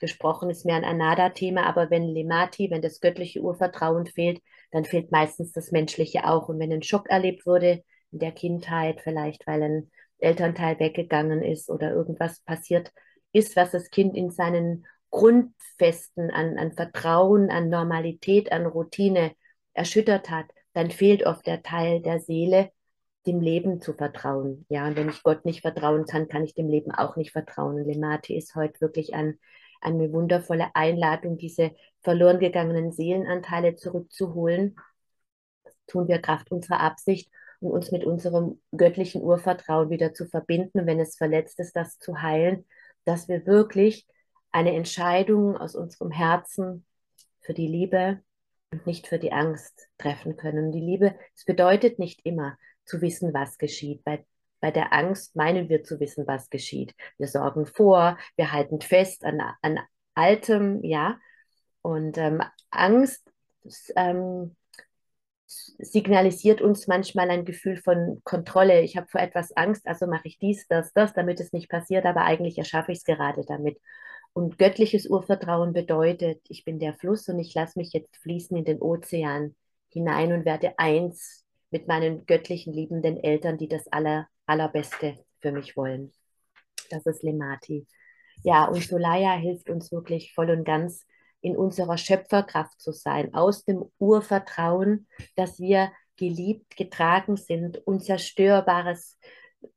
gesprochen, 0.00 0.50
ist 0.50 0.66
mehr 0.66 0.76
ein 0.76 0.84
Anada-Thema, 0.84 1.64
aber 1.66 1.88
wenn 1.90 2.08
Lemati, 2.08 2.68
wenn 2.70 2.82
das 2.82 3.00
göttliche 3.00 3.40
Urvertrauen 3.40 4.06
fehlt, 4.06 4.42
dann 4.72 4.84
fehlt 4.84 5.12
meistens 5.12 5.52
das 5.52 5.70
Menschliche 5.70 6.26
auch. 6.26 6.48
Und 6.48 6.58
wenn 6.58 6.72
ein 6.72 6.82
Schock 6.82 7.08
erlebt 7.08 7.46
wurde 7.46 7.84
in 8.14 8.20
der 8.20 8.32
Kindheit, 8.32 9.00
vielleicht 9.02 9.46
weil 9.46 9.62
ein 9.62 9.90
Elternteil 10.18 10.78
weggegangen 10.78 11.42
ist 11.42 11.68
oder 11.68 11.92
irgendwas 11.92 12.40
passiert 12.40 12.92
ist, 13.32 13.56
was 13.56 13.72
das 13.72 13.90
Kind 13.90 14.16
in 14.16 14.30
seinen 14.30 14.86
Grundfesten 15.10 16.30
an, 16.30 16.56
an 16.58 16.72
Vertrauen, 16.72 17.50
an 17.50 17.68
Normalität, 17.68 18.52
an 18.52 18.66
Routine 18.66 19.32
erschüttert 19.74 20.30
hat, 20.30 20.46
dann 20.72 20.90
fehlt 20.90 21.26
oft 21.26 21.46
der 21.46 21.62
Teil 21.62 22.00
der 22.00 22.20
Seele, 22.20 22.70
dem 23.26 23.40
Leben 23.40 23.80
zu 23.80 23.94
vertrauen. 23.94 24.66
Ja, 24.68 24.86
und 24.86 24.96
wenn 24.96 25.08
ich 25.08 25.22
Gott 25.22 25.44
nicht 25.44 25.62
vertrauen 25.62 26.04
kann, 26.04 26.28
kann 26.28 26.44
ich 26.44 26.54
dem 26.54 26.68
Leben 26.68 26.92
auch 26.92 27.16
nicht 27.16 27.32
vertrauen. 27.32 27.76
Und 27.76 27.86
Lemate 27.86 28.34
ist 28.34 28.54
heute 28.54 28.80
wirklich 28.80 29.14
ein, 29.14 29.38
eine 29.80 30.12
wundervolle 30.12 30.74
Einladung, 30.74 31.38
diese 31.38 31.72
verloren 32.02 32.38
gegangenen 32.38 32.92
Seelenanteile 32.92 33.76
zurückzuholen. 33.76 34.76
Das 35.64 35.74
tun 35.86 36.06
wir 36.06 36.18
Kraft 36.18 36.50
unserer 36.52 36.80
Absicht 36.80 37.30
und 37.64 37.72
uns 37.72 37.90
mit 37.90 38.04
unserem 38.04 38.60
göttlichen 38.76 39.22
Urvertrauen 39.22 39.90
wieder 39.90 40.14
zu 40.14 40.26
verbinden, 40.26 40.86
wenn 40.86 41.00
es 41.00 41.16
verletzt 41.16 41.58
ist, 41.60 41.74
das 41.74 41.98
zu 41.98 42.22
heilen, 42.22 42.66
dass 43.04 43.28
wir 43.28 43.46
wirklich 43.46 44.06
eine 44.52 44.74
Entscheidung 44.74 45.56
aus 45.56 45.74
unserem 45.74 46.10
Herzen 46.10 46.84
für 47.40 47.54
die 47.54 47.66
Liebe 47.66 48.20
und 48.70 48.86
nicht 48.86 49.06
für 49.06 49.18
die 49.18 49.32
Angst 49.32 49.88
treffen 49.98 50.36
können. 50.36 50.72
Die 50.72 50.80
Liebe, 50.80 51.16
es 51.34 51.44
bedeutet 51.44 51.98
nicht 51.98 52.24
immer 52.24 52.56
zu 52.84 53.00
wissen, 53.00 53.34
was 53.34 53.58
geschieht. 53.58 54.04
Bei, 54.04 54.24
bei 54.60 54.70
der 54.70 54.92
Angst 54.92 55.36
meinen 55.36 55.68
wir 55.68 55.82
zu 55.82 56.00
wissen, 56.00 56.26
was 56.26 56.50
geschieht. 56.50 56.94
Wir 57.18 57.28
sorgen 57.28 57.66
vor, 57.66 58.18
wir 58.36 58.52
halten 58.52 58.80
fest 58.80 59.24
an, 59.24 59.40
an 59.62 59.80
Altem, 60.14 60.82
ja. 60.84 61.18
Und 61.82 62.16
ähm, 62.16 62.42
Angst 62.70 63.30
ähm, 63.96 64.56
signalisiert 65.78 66.60
uns 66.60 66.86
manchmal 66.86 67.30
ein 67.30 67.44
Gefühl 67.44 67.76
von 67.76 68.20
Kontrolle. 68.24 68.82
Ich 68.82 68.96
habe 68.96 69.08
vor 69.08 69.20
etwas 69.20 69.56
Angst, 69.56 69.86
also 69.86 70.06
mache 70.06 70.28
ich 70.28 70.38
dies, 70.38 70.66
das, 70.68 70.92
das, 70.92 71.12
damit 71.12 71.40
es 71.40 71.52
nicht 71.52 71.68
passiert, 71.68 72.04
aber 72.06 72.22
eigentlich 72.22 72.58
erschaffe 72.58 72.92
ich 72.92 72.98
es 72.98 73.04
gerade 73.04 73.44
damit. 73.46 73.80
Und 74.32 74.58
göttliches 74.58 75.06
Urvertrauen 75.06 75.72
bedeutet, 75.72 76.40
ich 76.48 76.64
bin 76.64 76.78
der 76.78 76.94
Fluss 76.94 77.28
und 77.28 77.38
ich 77.38 77.54
lasse 77.54 77.78
mich 77.78 77.92
jetzt 77.92 78.16
fließen 78.16 78.56
in 78.56 78.64
den 78.64 78.80
Ozean 78.80 79.54
hinein 79.90 80.32
und 80.32 80.44
werde 80.44 80.78
eins 80.78 81.44
mit 81.70 81.86
meinen 81.88 82.26
göttlichen 82.26 82.72
liebenden 82.72 83.16
Eltern, 83.22 83.58
die 83.58 83.68
das 83.68 83.86
aller, 83.88 84.28
allerbeste 84.46 85.14
für 85.40 85.52
mich 85.52 85.76
wollen. 85.76 86.12
Das 86.90 87.06
ist 87.06 87.22
Lemati. 87.22 87.86
Ja, 88.42 88.66
und 88.66 88.82
Solaya 88.82 89.34
hilft 89.34 89.70
uns 89.70 89.92
wirklich 89.92 90.34
voll 90.34 90.50
und 90.50 90.64
ganz 90.64 91.06
in 91.44 91.56
unserer 91.56 91.98
Schöpferkraft 91.98 92.80
zu 92.80 92.92
sein, 92.92 93.34
aus 93.34 93.64
dem 93.64 93.84
Urvertrauen, 93.98 95.06
dass 95.36 95.60
wir 95.60 95.92
geliebt, 96.16 96.74
getragen 96.74 97.36
sind, 97.36 97.86
unzerstörbares, 97.86 99.18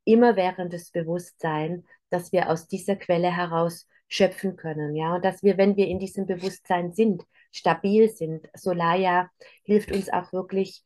immerwährendes 0.04 0.90
Bewusstsein, 0.90 1.84
dass 2.08 2.32
wir 2.32 2.48
aus 2.48 2.68
dieser 2.68 2.96
Quelle 2.96 3.30
heraus 3.30 3.86
schöpfen 4.08 4.56
können, 4.56 4.96
ja, 4.96 5.16
und 5.16 5.24
dass 5.24 5.42
wir, 5.42 5.58
wenn 5.58 5.76
wir 5.76 5.88
in 5.88 5.98
diesem 5.98 6.24
Bewusstsein 6.24 6.94
sind, 6.94 7.24
stabil 7.52 8.08
sind. 8.08 8.48
Solaya 8.54 9.28
hilft 9.64 9.92
uns 9.92 10.10
auch 10.10 10.32
wirklich, 10.32 10.82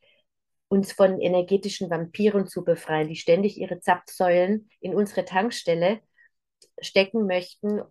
uns 0.67 0.91
von 0.91 1.21
energetischen 1.21 1.89
Vampiren 1.89 2.45
zu 2.45 2.65
befreien, 2.65 3.07
die 3.07 3.15
ständig 3.15 3.57
ihre 3.57 3.79
Zapfsäulen 3.79 4.69
in 4.81 4.93
unsere 4.95 5.23
Tankstelle 5.23 6.01
stecken 6.81 7.25
möchten, 7.25 7.81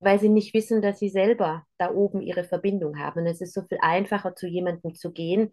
weil 0.00 0.18
sie 0.18 0.28
nicht 0.28 0.54
wissen, 0.54 0.82
dass 0.82 0.98
sie 0.98 1.08
selber 1.08 1.64
da 1.78 1.90
oben 1.90 2.20
ihre 2.20 2.44
Verbindung 2.44 2.98
haben. 2.98 3.20
Und 3.20 3.26
es 3.26 3.40
ist 3.40 3.54
so 3.54 3.62
viel 3.62 3.78
einfacher, 3.80 4.34
zu 4.34 4.46
jemandem 4.46 4.94
zu 4.94 5.12
gehen, 5.12 5.52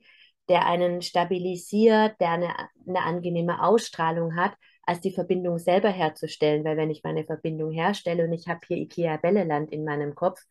der 0.49 0.65
einen 0.65 1.01
stabilisiert, 1.01 2.19
der 2.19 2.31
eine, 2.31 2.53
eine 2.87 3.03
angenehme 3.03 3.63
Ausstrahlung 3.63 4.35
hat, 4.35 4.53
als 4.83 4.99
die 5.01 5.13
Verbindung 5.13 5.57
selber 5.59 5.89
herzustellen. 5.89 6.63
Weil 6.65 6.77
wenn 6.77 6.89
ich 6.89 7.03
meine 7.03 7.23
Verbindung 7.25 7.71
herstelle 7.71 8.25
und 8.25 8.33
ich 8.33 8.47
habe 8.47 8.59
hier 8.67 8.77
Ikea 8.77 9.17
Belleland 9.17 9.71
in 9.71 9.85
meinem 9.85 10.15
Kopf, 10.15 10.41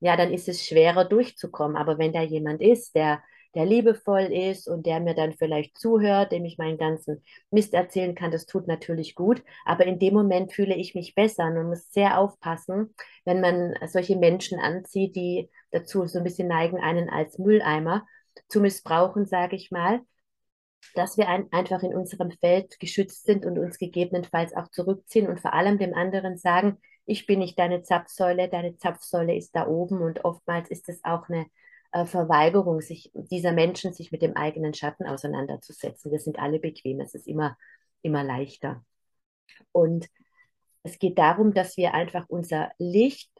ja, 0.00 0.16
dann 0.16 0.32
ist 0.32 0.48
es 0.48 0.66
schwerer 0.66 1.04
durchzukommen. 1.04 1.76
Aber 1.76 1.98
wenn 1.98 2.12
da 2.12 2.22
jemand 2.22 2.60
ist, 2.62 2.94
der, 2.96 3.22
der 3.54 3.66
liebevoll 3.66 4.32
ist 4.32 4.68
und 4.68 4.86
der 4.86 5.00
mir 5.00 5.14
dann 5.14 5.32
vielleicht 5.32 5.78
zuhört, 5.78 6.32
dem 6.32 6.44
ich 6.44 6.58
meinen 6.58 6.78
ganzen 6.78 7.22
Mist 7.50 7.74
erzählen 7.74 8.14
kann, 8.14 8.30
das 8.30 8.46
tut 8.46 8.66
natürlich 8.66 9.14
gut. 9.14 9.42
Aber 9.64 9.86
in 9.86 9.98
dem 9.98 10.14
Moment 10.14 10.52
fühle 10.52 10.74
ich 10.74 10.94
mich 10.94 11.14
besser. 11.14 11.50
Man 11.50 11.68
muss 11.68 11.92
sehr 11.92 12.18
aufpassen, 12.18 12.94
wenn 13.24 13.40
man 13.40 13.74
solche 13.86 14.16
Menschen 14.16 14.58
anzieht, 14.58 15.16
die 15.16 15.50
dazu 15.70 16.06
so 16.06 16.18
ein 16.18 16.24
bisschen 16.24 16.48
neigen, 16.48 16.78
einen 16.78 17.08
als 17.08 17.38
Mülleimer 17.38 18.06
zu 18.48 18.60
missbrauchen, 18.60 19.26
sage 19.26 19.56
ich 19.56 19.70
mal 19.70 20.00
dass 20.94 21.16
wir 21.16 21.28
ein, 21.28 21.50
einfach 21.52 21.82
in 21.82 21.94
unserem 21.94 22.30
Feld 22.30 22.78
geschützt 22.80 23.24
sind 23.24 23.46
und 23.46 23.58
uns 23.58 23.78
gegebenenfalls 23.78 24.54
auch 24.54 24.68
zurückziehen 24.68 25.28
und 25.28 25.40
vor 25.40 25.54
allem 25.54 25.78
dem 25.78 25.94
anderen 25.94 26.36
sagen, 26.36 26.78
ich 27.06 27.26
bin 27.26 27.40
nicht 27.40 27.58
deine 27.58 27.82
Zapfsäule, 27.82 28.48
deine 28.48 28.76
Zapfsäule 28.76 29.34
ist 29.34 29.54
da 29.54 29.66
oben 29.66 30.00
und 30.00 30.24
oftmals 30.24 30.70
ist 30.70 30.88
es 30.88 31.04
auch 31.04 31.28
eine 31.28 31.46
Verweigerung 32.06 32.80
sich, 32.80 33.10
dieser 33.14 33.52
Menschen, 33.52 33.92
sich 33.92 34.12
mit 34.12 34.22
dem 34.22 34.36
eigenen 34.36 34.74
Schatten 34.74 35.06
auseinanderzusetzen. 35.06 36.10
Wir 36.12 36.18
sind 36.20 36.38
alle 36.38 36.58
bequem, 36.58 37.00
es 37.00 37.14
ist 37.14 37.26
immer, 37.28 37.56
immer 38.02 38.24
leichter. 38.24 38.84
Und 39.72 40.08
Es 40.84 40.98
geht 40.98 41.18
darum, 41.18 41.54
dass 41.54 41.76
wir 41.76 41.94
einfach 41.94 42.26
unser 42.28 42.70
Licht 42.78 43.30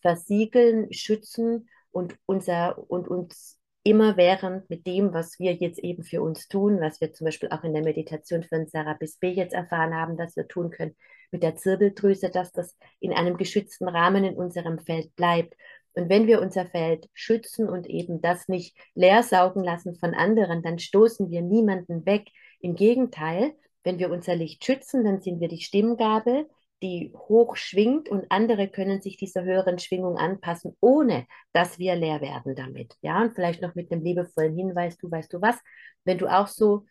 versiegeln, 0.00 0.92
schützen 0.92 1.68
und, 1.90 2.16
unser, 2.26 2.78
und 2.90 3.08
uns 3.08 3.58
immerwährend 3.82 4.68
mit 4.68 4.86
dem, 4.86 5.12
was 5.12 5.38
wir 5.38 5.54
jetzt 5.54 5.78
eben 5.78 6.02
für 6.02 6.22
uns 6.22 6.48
tun, 6.48 6.80
was 6.80 7.00
wir 7.00 7.12
zum 7.12 7.26
Beispiel 7.26 7.50
auch 7.50 7.62
in 7.62 7.72
der 7.74 7.84
Meditation 7.84 8.42
von 8.42 8.66
Sarah 8.66 8.94
Bisbee 8.94 9.32
jetzt 9.32 9.54
erfahren 9.54 9.94
haben, 9.94 10.16
dass 10.16 10.34
wir 10.34 10.48
tun 10.48 10.70
können 10.70 10.96
mit 11.30 11.42
der 11.42 11.56
Zirbeldrüse, 11.56 12.30
dass 12.30 12.52
das 12.52 12.76
in 13.00 13.12
einem 13.12 13.36
geschützten 13.36 13.88
Rahmen 13.88 14.24
in 14.24 14.34
unserem 14.36 14.78
Feld 14.78 15.14
bleibt. 15.14 15.54
Und 15.96 16.10
wenn 16.10 16.26
wir 16.26 16.42
unser 16.42 16.66
Feld 16.66 17.08
schützen 17.14 17.68
und 17.68 17.86
eben 17.86 18.20
das 18.20 18.48
nicht 18.48 18.76
leer 18.94 19.22
saugen 19.22 19.64
lassen 19.64 19.96
von 19.96 20.14
anderen, 20.14 20.62
dann 20.62 20.78
stoßen 20.78 21.30
wir 21.30 21.40
niemanden 21.40 22.04
weg. 22.04 22.28
Im 22.60 22.74
Gegenteil, 22.74 23.54
wenn 23.82 23.98
wir 23.98 24.10
unser 24.10 24.36
Licht 24.36 24.64
schützen, 24.64 25.04
dann 25.04 25.22
sind 25.22 25.40
wir 25.40 25.48
die 25.48 25.62
Stimmgabel, 25.62 26.48
die 26.82 27.12
hoch 27.14 27.56
schwingt 27.56 28.10
und 28.10 28.30
andere 28.30 28.68
können 28.68 29.00
sich 29.00 29.16
dieser 29.16 29.42
höheren 29.42 29.78
Schwingung 29.78 30.18
anpassen, 30.18 30.76
ohne 30.80 31.26
dass 31.52 31.78
wir 31.78 31.96
leer 31.96 32.20
werden 32.20 32.54
damit. 32.54 32.94
Ja, 33.00 33.22
und 33.22 33.34
vielleicht 33.34 33.62
noch 33.62 33.74
mit 33.74 33.90
einem 33.90 34.02
liebevollen 34.02 34.54
Hinweis, 34.54 34.98
du 34.98 35.10
weißt 35.10 35.32
du 35.32 35.40
was, 35.40 35.56
wenn 36.04 36.18
du 36.18 36.26
auch 36.28 36.48
so 36.48 36.84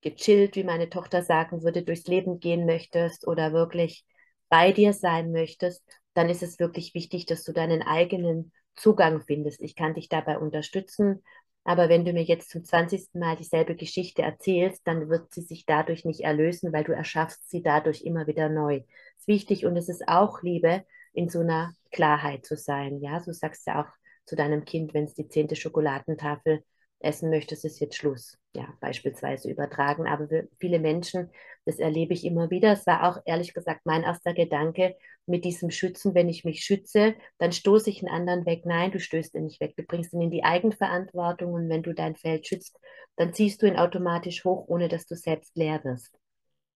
gechillt, 0.00 0.56
wie 0.56 0.64
meine 0.64 0.90
Tochter 0.90 1.22
sagen 1.22 1.62
würde, 1.62 1.82
durchs 1.82 2.08
Leben 2.08 2.40
gehen 2.40 2.66
möchtest 2.66 3.28
oder 3.28 3.52
wirklich 3.52 4.04
bei 4.48 4.72
dir 4.72 4.92
sein 4.92 5.30
möchtest, 5.30 5.84
dann 6.14 6.28
ist 6.28 6.42
es 6.42 6.58
wirklich 6.58 6.94
wichtig, 6.94 7.26
dass 7.26 7.44
du 7.44 7.52
deinen 7.52 7.82
eigenen 7.82 8.52
Zugang 8.74 9.20
findest. 9.20 9.60
Ich 9.60 9.76
kann 9.76 9.94
dich 9.94 10.08
dabei 10.08 10.38
unterstützen, 10.38 11.22
aber 11.64 11.88
wenn 11.88 12.04
du 12.04 12.12
mir 12.12 12.22
jetzt 12.22 12.50
zum 12.50 12.64
20. 12.64 13.18
Mal 13.18 13.36
dieselbe 13.36 13.76
Geschichte 13.76 14.22
erzählst, 14.22 14.80
dann 14.86 15.08
wird 15.08 15.32
sie 15.32 15.42
sich 15.42 15.66
dadurch 15.66 16.04
nicht 16.04 16.20
erlösen, 16.20 16.72
weil 16.72 16.84
du 16.84 16.92
erschaffst 16.92 17.48
sie 17.50 17.62
dadurch 17.62 18.02
immer 18.02 18.26
wieder 18.26 18.48
neu. 18.48 18.80
Das 18.80 19.20
ist 19.20 19.28
wichtig 19.28 19.66
und 19.66 19.76
es 19.76 19.88
ist 19.88 20.08
auch 20.08 20.42
Liebe, 20.42 20.84
in 21.12 21.28
so 21.28 21.40
einer 21.40 21.74
Klarheit 21.90 22.46
zu 22.46 22.56
sein. 22.56 23.00
Ja, 23.00 23.20
du 23.20 23.32
sagst 23.32 23.66
ja 23.66 23.82
auch 23.82 23.92
zu 24.24 24.36
deinem 24.36 24.64
Kind, 24.64 24.94
wenn 24.94 25.04
es 25.04 25.14
die 25.14 25.28
zehnte 25.28 25.56
Schokoladentafel 25.56 26.64
essen 27.00 27.30
möchtest, 27.30 27.64
ist 27.64 27.80
jetzt 27.80 27.96
Schluss. 27.96 28.38
Ja, 28.54 28.68
beispielsweise 28.80 29.50
übertragen. 29.50 30.06
Aber 30.06 30.28
viele 30.58 30.78
Menschen, 30.78 31.30
das 31.64 31.78
erlebe 31.78 32.14
ich 32.14 32.24
immer 32.24 32.50
wieder. 32.50 32.72
Es 32.72 32.86
war 32.86 33.08
auch 33.08 33.22
ehrlich 33.24 33.54
gesagt 33.54 33.80
mein 33.84 34.02
erster 34.02 34.34
Gedanke 34.34 34.96
mit 35.26 35.44
diesem 35.44 35.70
Schützen. 35.70 36.14
Wenn 36.14 36.28
ich 36.28 36.44
mich 36.44 36.64
schütze, 36.64 37.14
dann 37.38 37.52
stoße 37.52 37.90
ich 37.90 38.00
einen 38.00 38.14
anderen 38.14 38.46
weg. 38.46 38.62
Nein, 38.64 38.92
du 38.92 39.00
stößt 39.00 39.34
ihn 39.34 39.44
nicht 39.44 39.60
weg. 39.60 39.74
Du 39.76 39.82
bringst 39.82 40.12
ihn 40.12 40.20
in 40.20 40.30
die 40.30 40.44
Eigenverantwortung 40.44 41.52
und 41.52 41.68
wenn 41.68 41.82
du 41.82 41.94
dein 41.94 42.16
Feld 42.16 42.46
schützt, 42.46 42.78
dann 43.16 43.32
ziehst 43.32 43.62
du 43.62 43.66
ihn 43.66 43.76
automatisch 43.76 44.44
hoch, 44.44 44.66
ohne 44.68 44.88
dass 44.88 45.06
du 45.06 45.16
selbst 45.16 45.56
leer 45.56 45.82
wirst. 45.84 46.18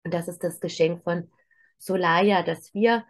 Und 0.05 0.15
das 0.15 0.29
ist 0.29 0.43
das 0.43 0.61
Geschenk 0.61 1.03
von 1.05 1.31
Solaya, 1.79 2.43
dass 2.43 2.73
wir 2.75 3.05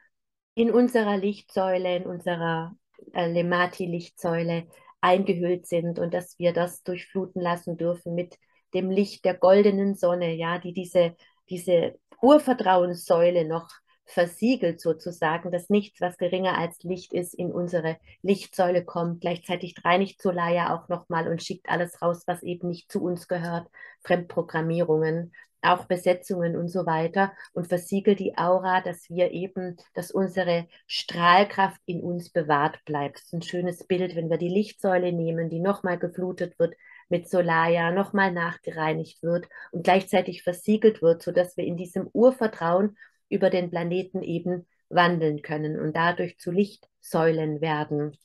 in 0.55 0.71
unserer 0.71 1.17
Lichtsäule, 1.17 1.97
in 1.97 2.07
unserer 2.07 2.77
äh, 3.13 3.31
Lemati-Lichtsäule 3.31 4.67
eingehüllt 5.03 5.67
sind 5.67 5.99
und 5.99 6.15
dass 6.15 6.39
wir 6.39 6.53
das 6.53 6.83
durchfluten 6.83 7.43
lassen 7.43 7.77
dürfen 7.77 8.15
mit 8.15 8.39
dem 8.73 8.91
Licht 8.91 9.25
der 9.25 9.35
goldenen 9.35 9.95
Sonne, 9.95 10.35
ja, 10.35 10.59
die 10.59 10.73
diese, 10.73 11.15
diese 11.51 11.99
Urvertrauenssäule 12.23 13.45
noch 13.47 13.69
versiegelt 14.05 14.81
sozusagen, 14.81 15.51
dass 15.51 15.71
nichts, 15.71 16.01
was 16.01 16.19
geringer 16.19 16.59
als 16.59 16.83
Licht 16.83 17.13
ist, 17.13 17.35
in 17.35 17.53
unsere 17.53 17.99
Lichtsäule 18.23 18.85
kommt. 18.85 19.21
Gleichzeitig 19.21 19.75
reinigt 19.85 20.21
Solaya 20.21 20.75
auch 20.75 20.89
nochmal 20.89 21.29
und 21.29 21.43
schickt 21.43 21.69
alles 21.69 22.01
raus, 22.03 22.23
was 22.27 22.43
eben 22.43 22.69
nicht 22.69 22.91
zu 22.91 23.03
uns 23.03 23.29
gehört. 23.29 23.69
Fremdprogrammierungen, 24.03 25.33
auch 25.63 25.87
Besetzungen 25.87 26.57
und 26.57 26.69
so 26.69 26.87
weiter 26.87 27.33
und 27.53 27.69
versiegelt 27.69 28.19
die 28.19 28.37
Aura, 28.37 28.81
dass 28.81 29.09
wir 29.09 29.31
eben, 29.31 29.77
dass 29.95 30.11
unsere 30.11 30.67
Strahlkraft 30.87 31.81
in 31.87 32.03
uns 32.03 32.31
bewahrt 32.31 32.85
bleibt. 32.85 33.17
Das 33.17 33.25
ist 33.25 33.33
ein 33.33 33.43
schönes 33.43 33.87
Bild, 33.87 34.17
wenn 34.17 34.29
wir 34.29 34.39
die 34.39 34.49
Lichtsäule 34.49 35.13
nehmen, 35.13 35.49
die 35.49 35.61
nochmal 35.61 35.99
geflutet 35.99 36.59
wird 36.59 36.75
mit 37.09 37.29
Solaya, 37.29 37.91
nochmal 37.93 38.33
nachgereinigt 38.33 39.23
wird 39.23 39.49
und 39.71 39.85
gleichzeitig 39.85 40.43
versiegelt 40.43 41.03
wird, 41.03 41.23
sodass 41.23 41.57
wir 41.57 41.65
in 41.65 41.77
diesem 41.77 42.09
Urvertrauen 42.13 42.97
über 43.29 43.51
den 43.51 43.71
Planeten 43.71 44.23
eben 44.23 44.67
wandeln 44.89 45.43
können 45.43 45.81
und 45.81 45.97
dadurch 45.97 46.39
zu 46.39 46.51
Lichtsäulen 46.51 47.61
werden. 47.61 48.17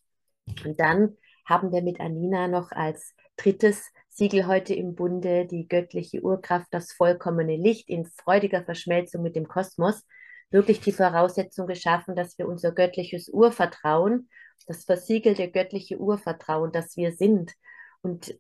Und 0.66 0.80
dann 0.80 1.18
haben 1.48 1.72
wir 1.72 1.82
mit 1.82 2.00
Anina 2.00 2.48
noch 2.48 2.72
als 2.72 3.16
drittes 3.38 3.92
Siegel 4.10 4.48
heute 4.48 4.74
im 4.74 4.96
Bunde, 4.96 5.46
die 5.46 5.68
göttliche 5.68 6.22
Urkraft, 6.22 6.68
das 6.72 6.92
vollkommene 6.92 7.56
Licht 7.56 7.90
in 7.90 8.06
freudiger 8.06 8.64
Verschmelzung 8.64 9.22
mit 9.24 9.36
dem 9.36 9.48
Kosmos, 9.48 10.06
wirklich 10.50 10.82
die 10.82 10.92
Voraussetzung 10.92 11.68
geschaffen, 11.68 12.16
dass 12.16 12.38
wir 12.38 12.48
unser 12.48 12.72
göttliches 12.72 13.30
Urvertrauen, 13.30 14.30
das 14.66 14.86
versiegelte 14.86 15.50
göttliche 15.50 15.98
Urvertrauen, 15.98 16.72
das 16.72 16.98
wir 16.98 17.14
sind 17.14 17.54
und 18.02 18.38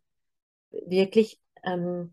wirklich 0.71 1.39
ähm, 1.63 2.11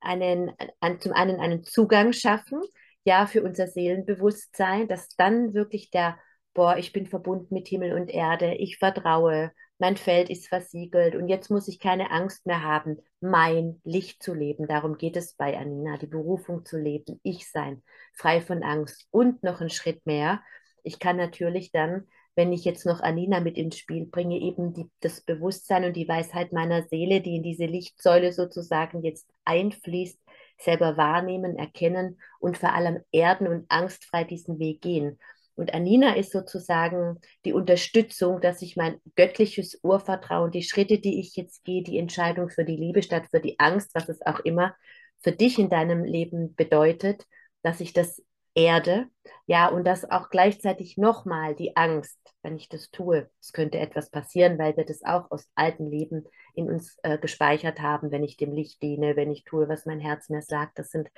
einen, 0.00 0.52
an, 0.80 1.00
zum 1.00 1.12
einen 1.12 1.40
einen 1.40 1.64
Zugang 1.64 2.12
schaffen, 2.12 2.60
ja, 3.04 3.26
für 3.26 3.42
unser 3.42 3.66
Seelenbewusstsein, 3.66 4.88
dass 4.88 5.08
dann 5.16 5.54
wirklich 5.54 5.90
der, 5.90 6.18
boah, 6.52 6.76
ich 6.76 6.92
bin 6.92 7.06
verbunden 7.06 7.54
mit 7.54 7.68
Himmel 7.68 7.94
und 7.94 8.10
Erde, 8.10 8.54
ich 8.54 8.78
vertraue, 8.78 9.52
mein 9.80 9.96
Feld 9.96 10.28
ist 10.28 10.48
versiegelt 10.48 11.14
und 11.14 11.28
jetzt 11.28 11.50
muss 11.50 11.66
ich 11.66 11.80
keine 11.80 12.10
Angst 12.10 12.46
mehr 12.46 12.62
haben, 12.62 12.98
mein 13.20 13.80
Licht 13.82 14.22
zu 14.22 14.34
leben. 14.34 14.68
Darum 14.68 14.98
geht 14.98 15.16
es 15.16 15.34
bei 15.34 15.58
Anina, 15.58 15.96
die 15.96 16.06
Berufung 16.06 16.64
zu 16.64 16.78
leben, 16.78 17.18
ich 17.22 17.50
sein, 17.50 17.82
frei 18.12 18.42
von 18.42 18.62
Angst. 18.62 19.08
Und 19.10 19.42
noch 19.42 19.60
einen 19.60 19.70
Schritt 19.70 20.04
mehr, 20.04 20.42
ich 20.82 20.98
kann 20.98 21.16
natürlich 21.16 21.72
dann, 21.72 22.06
wenn 22.36 22.52
ich 22.52 22.64
jetzt 22.64 22.86
noch 22.86 23.00
Anina 23.00 23.40
mit 23.40 23.56
ins 23.56 23.78
Spiel 23.78 24.06
bringe, 24.06 24.38
eben 24.38 24.72
die, 24.72 24.90
das 25.00 25.22
Bewusstsein 25.22 25.84
und 25.84 25.94
die 25.94 26.08
Weisheit 26.08 26.52
meiner 26.52 26.82
Seele, 26.84 27.20
die 27.20 27.36
in 27.36 27.42
diese 27.42 27.66
Lichtsäule 27.66 28.32
sozusagen 28.32 29.02
jetzt 29.02 29.28
einfließt, 29.44 30.20
selber 30.58 30.96
wahrnehmen, 30.96 31.56
erkennen 31.56 32.20
und 32.38 32.58
vor 32.58 32.74
allem 32.74 33.00
erden 33.12 33.48
und 33.48 33.70
angstfrei 33.70 34.24
diesen 34.24 34.58
Weg 34.58 34.82
gehen. 34.82 35.18
Und 35.60 35.74
Anina 35.74 36.16
ist 36.16 36.32
sozusagen 36.32 37.20
die 37.44 37.52
Unterstützung, 37.52 38.40
dass 38.40 38.62
ich 38.62 38.76
mein 38.76 38.98
göttliches 39.14 39.78
Urvertrauen, 39.82 40.50
die 40.50 40.62
Schritte, 40.62 40.98
die 40.98 41.20
ich 41.20 41.36
jetzt 41.36 41.64
gehe, 41.64 41.82
die 41.82 41.98
Entscheidung 41.98 42.48
für 42.48 42.64
die 42.64 42.76
Liebe 42.76 43.02
statt 43.02 43.24
für 43.30 43.40
die 43.40 43.60
Angst, 43.60 43.90
was 43.92 44.08
es 44.08 44.24
auch 44.24 44.40
immer 44.40 44.74
für 45.22 45.32
dich 45.32 45.58
in 45.58 45.68
deinem 45.68 46.02
Leben 46.02 46.54
bedeutet, 46.54 47.26
dass 47.62 47.82
ich 47.82 47.92
das 47.92 48.22
erde, 48.54 49.08
ja, 49.46 49.68
und 49.68 49.84
dass 49.84 50.10
auch 50.10 50.30
gleichzeitig 50.30 50.96
nochmal 50.96 51.54
die 51.54 51.76
Angst, 51.76 52.18
wenn 52.42 52.56
ich 52.56 52.70
das 52.70 52.90
tue, 52.90 53.28
es 53.38 53.52
könnte 53.52 53.78
etwas 53.78 54.08
passieren, 54.08 54.58
weil 54.58 54.78
wir 54.78 54.86
das 54.86 55.02
auch 55.04 55.30
aus 55.30 55.46
alten 55.56 55.90
Leben 55.90 56.24
in 56.54 56.70
uns 56.70 56.96
äh, 57.02 57.18
gespeichert 57.18 57.80
haben, 57.80 58.10
wenn 58.10 58.24
ich 58.24 58.38
dem 58.38 58.54
Licht 58.54 58.80
diene, 58.80 59.14
wenn 59.14 59.30
ich 59.30 59.44
tue, 59.44 59.68
was 59.68 59.84
mein 59.84 60.00
Herz 60.00 60.30
mir 60.30 60.40
sagt, 60.40 60.78
das 60.78 60.90
sind, 60.90 61.10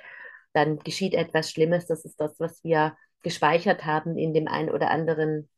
dann 0.51 0.79
geschieht 0.79 1.13
etwas 1.13 1.49
Schlimmes, 1.49 1.85
das 1.87 2.03
ist 2.03 2.19
das, 2.19 2.41
was 2.41 2.61
wir 2.65 2.97
gespeichert 3.23 3.85
haben 3.85 4.17
in 4.17 4.33
dem 4.33 4.47
einen 4.47 4.69
oder 4.69 4.91
anderen 4.91 5.49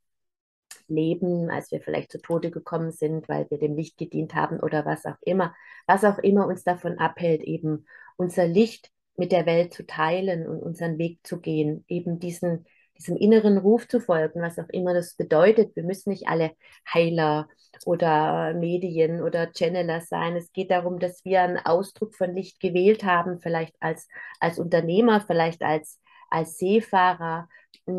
Leben, 0.87 1.49
als 1.49 1.71
wir 1.71 1.81
vielleicht 1.81 2.11
zu 2.11 2.21
Tode 2.21 2.51
gekommen 2.51 2.91
sind, 2.91 3.27
weil 3.27 3.49
wir 3.49 3.57
dem 3.57 3.75
Licht 3.75 3.97
gedient 3.97 4.35
haben 4.35 4.59
oder 4.59 4.85
was 4.85 5.05
auch 5.05 5.17
immer, 5.21 5.53
was 5.87 6.03
auch 6.03 6.19
immer 6.19 6.47
uns 6.47 6.63
davon 6.63 6.99
abhält, 6.99 7.41
eben 7.41 7.85
unser 8.17 8.47
Licht 8.47 8.91
mit 9.17 9.31
der 9.31 9.45
Welt 9.45 9.73
zu 9.73 9.85
teilen 9.85 10.47
und 10.47 10.61
unseren 10.61 10.97
Weg 10.97 11.19
zu 11.23 11.39
gehen, 11.39 11.85
eben 11.87 12.19
diesen, 12.19 12.65
diesem 12.97 13.17
inneren 13.17 13.57
Ruf 13.57 13.87
zu 13.87 13.99
folgen, 13.99 14.41
was 14.41 14.59
auch 14.59 14.69
immer 14.69 14.93
das 14.93 15.15
bedeutet. 15.15 15.75
Wir 15.75 15.83
müssen 15.83 16.09
nicht 16.09 16.27
alle 16.27 16.51
Heiler 16.93 17.47
oder 17.85 18.53
Medien 18.53 19.21
oder 19.21 19.51
Channeler 19.53 20.01
sein. 20.01 20.35
Es 20.35 20.51
geht 20.51 20.71
darum, 20.71 20.99
dass 20.99 21.23
wir 21.25 21.41
einen 21.41 21.57
Ausdruck 21.57 22.15
von 22.15 22.35
Licht 22.35 22.59
gewählt 22.59 23.03
haben, 23.03 23.39
vielleicht 23.39 23.75
als, 23.79 24.07
als 24.39 24.59
Unternehmer, 24.59 25.21
vielleicht 25.21 25.63
als 25.63 25.99
als 26.29 26.57
Seefahrer, 26.57 27.47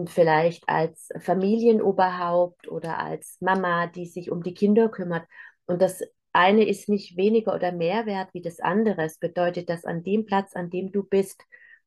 vielleicht 0.07 0.69
als 0.69 1.09
Familienoberhaupt 1.19 2.69
oder 2.69 2.99
als 2.99 3.39
Mama, 3.41 3.87
die 3.87 4.07
sich 4.07 4.31
um 4.31 4.43
die 4.43 4.55
Kinder 4.55 4.89
kümmert. 4.89 5.27
Und 5.67 5.81
das 5.81 6.03
eine 6.33 6.69
ist 6.69 6.89
nicht 6.89 7.17
weniger 7.17 7.55
oder 7.55 7.73
mehr 7.73 8.07
wert 8.07 8.29
wie 8.33 8.43
das 8.43 8.61
andere. 8.61 9.05
Es 9.05 9.19
bedeutet, 9.19 9.71
dass 9.71 9.85
an 9.85 10.03
dem 10.03 10.27
Platz, 10.27 10.55
an 10.55 10.71
dem 10.71 10.93
du 10.93 11.03
bist, 11.03 11.43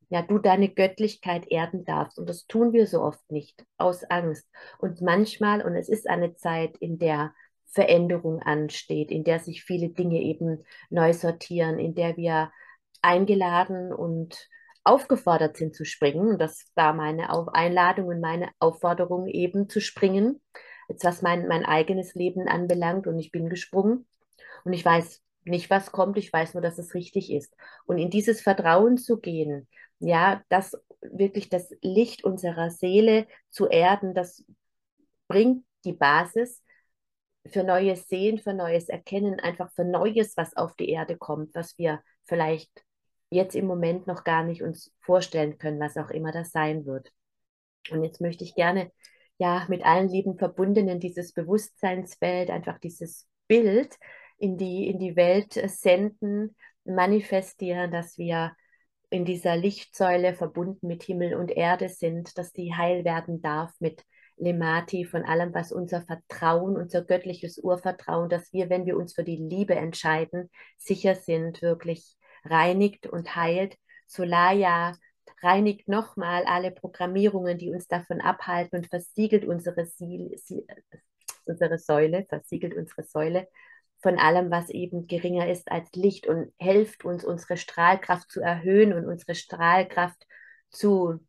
ja, 0.09 0.23
du 0.23 0.39
deine 0.39 0.69
Göttlichkeit 0.69 1.51
erden 1.51 1.85
darfst. 1.85 2.17
Und 2.17 2.27
das 2.27 2.47
tun 2.47 2.73
wir 2.73 2.87
so 2.87 3.01
oft 3.01 3.31
nicht, 3.31 3.63
aus 3.77 4.03
Angst. 4.05 4.47
Und 4.79 5.01
manchmal, 5.01 5.61
und 5.61 5.75
es 5.75 5.87
ist 5.87 6.09
eine 6.09 6.33
Zeit, 6.35 6.77
in 6.77 6.97
der 6.97 7.33
Veränderung 7.67 8.41
ansteht, 8.41 9.11
in 9.11 9.23
der 9.23 9.39
sich 9.39 9.63
viele 9.63 9.89
Dinge 9.89 10.19
eben 10.21 10.63
neu 10.89 11.13
sortieren, 11.13 11.77
in 11.77 11.93
der 11.93 12.17
wir 12.17 12.51
eingeladen 13.03 13.93
und 13.93 14.49
aufgefordert 14.83 15.57
sind 15.57 15.75
zu 15.75 15.85
springen. 15.85 16.37
Das 16.37 16.65
war 16.75 16.93
meine 16.93 17.31
Auf 17.31 17.49
Einladung 17.49 18.07
und 18.07 18.21
meine 18.21 18.49
Aufforderung 18.59 19.27
eben 19.27 19.69
zu 19.69 19.81
springen, 19.81 20.41
jetzt 20.87 21.03
was 21.03 21.21
mein, 21.21 21.47
mein 21.47 21.65
eigenes 21.65 22.15
Leben 22.15 22.47
anbelangt. 22.47 23.07
Und 23.07 23.19
ich 23.19 23.31
bin 23.31 23.49
gesprungen 23.49 24.07
und 24.63 24.73
ich 24.73 24.83
weiß 24.83 25.21
nicht, 25.45 25.69
was 25.69 25.91
kommt. 25.91 26.17
Ich 26.17 26.31
weiß 26.31 26.53
nur, 26.53 26.61
dass 26.61 26.77
es 26.77 26.93
richtig 26.93 27.31
ist. 27.31 27.55
Und 27.85 27.97
in 27.97 28.09
dieses 28.09 28.41
Vertrauen 28.41 28.97
zu 28.97 29.19
gehen, 29.19 29.67
ja, 29.99 30.43
dass 30.49 30.77
wirklich 31.01 31.49
das 31.49 31.73
Licht 31.81 32.23
unserer 32.23 32.69
Seele 32.69 33.27
zu 33.49 33.67
erden, 33.67 34.13
das 34.13 34.43
bringt 35.27 35.65
die 35.85 35.93
Basis 35.93 36.63
für 37.45 37.63
neues 37.63 38.07
Sehen, 38.07 38.37
für 38.37 38.53
neues 38.53 38.89
Erkennen, 38.89 39.39
einfach 39.39 39.71
für 39.73 39.85
Neues, 39.85 40.35
was 40.37 40.55
auf 40.55 40.75
die 40.75 40.89
Erde 40.89 41.17
kommt, 41.17 41.55
was 41.55 41.77
wir 41.77 42.01
vielleicht 42.25 42.83
jetzt 43.29 43.55
im 43.55 43.65
Moment 43.65 44.07
noch 44.07 44.23
gar 44.23 44.43
nicht 44.43 44.63
uns 44.63 44.93
vorstellen 45.01 45.57
können, 45.57 45.79
was 45.79 45.97
auch 45.97 46.09
immer 46.09 46.31
das 46.31 46.51
sein 46.51 46.85
wird. 46.85 47.11
Und 47.91 48.03
jetzt 48.03 48.21
möchte 48.21 48.43
ich 48.43 48.55
gerne 48.55 48.91
ja 49.37 49.65
mit 49.69 49.85
allen 49.85 50.09
lieben 50.09 50.37
Verbundenen 50.37 50.99
dieses 50.99 51.33
Bewusstseinsfeld, 51.33 52.49
einfach 52.49 52.79
dieses 52.79 53.27
Bild 53.47 53.97
in 54.37 54.57
die, 54.57 54.87
in 54.87 54.99
die 54.99 55.15
Welt 55.15 55.53
senden, 55.53 56.55
manifestieren, 56.85 57.91
dass 57.91 58.17
wir 58.17 58.53
in 59.09 59.25
dieser 59.25 59.57
Lichtsäule 59.57 60.33
verbunden 60.33 60.87
mit 60.87 61.03
Himmel 61.03 61.33
und 61.35 61.51
Erde 61.51 61.89
sind, 61.89 62.37
dass 62.37 62.51
die 62.53 62.73
heil 62.75 63.03
werden 63.05 63.41
darf 63.41 63.73
mit 63.79 64.03
Lemati, 64.37 65.03
von 65.03 65.23
allem, 65.23 65.53
was 65.53 65.71
unser 65.71 66.01
Vertrauen, 66.03 66.77
unser 66.77 67.03
göttliches 67.03 67.57
Urvertrauen, 67.57 68.29
dass 68.29 68.53
wir, 68.53 68.69
wenn 68.69 68.85
wir 68.85 68.95
uns 68.95 69.13
für 69.13 69.23
die 69.23 69.35
Liebe 69.35 69.75
entscheiden, 69.75 70.49
sicher 70.77 71.15
sind, 71.15 71.61
wirklich 71.61 72.18
reinigt 72.49 73.07
und 73.07 73.35
heilt. 73.35 73.77
Solaya 74.07 74.93
reinigt 75.41 75.87
nochmal 75.87 76.43
alle 76.45 76.71
Programmierungen, 76.71 77.57
die 77.57 77.69
uns 77.69 77.87
davon 77.87 78.21
abhalten 78.21 78.77
und 78.79 78.87
versiegelt 78.87 79.45
unsere, 79.45 79.85
Siel, 79.85 80.35
unsere 81.45 81.77
Säule, 81.77 82.25
versiegelt 82.27 82.75
unsere 82.75 83.03
Säule 83.03 83.47
von 84.01 84.17
allem, 84.17 84.49
was 84.49 84.69
eben 84.69 85.07
geringer 85.07 85.49
ist 85.49 85.71
als 85.71 85.91
Licht 85.93 86.27
und 86.27 86.53
hilft 86.57 87.05
uns, 87.05 87.23
unsere 87.23 87.57
Strahlkraft 87.57 88.31
zu 88.31 88.41
erhöhen 88.41 88.93
und 88.93 89.05
unsere 89.05 89.35
Strahlkraft 89.35 90.25
zu 90.69 91.19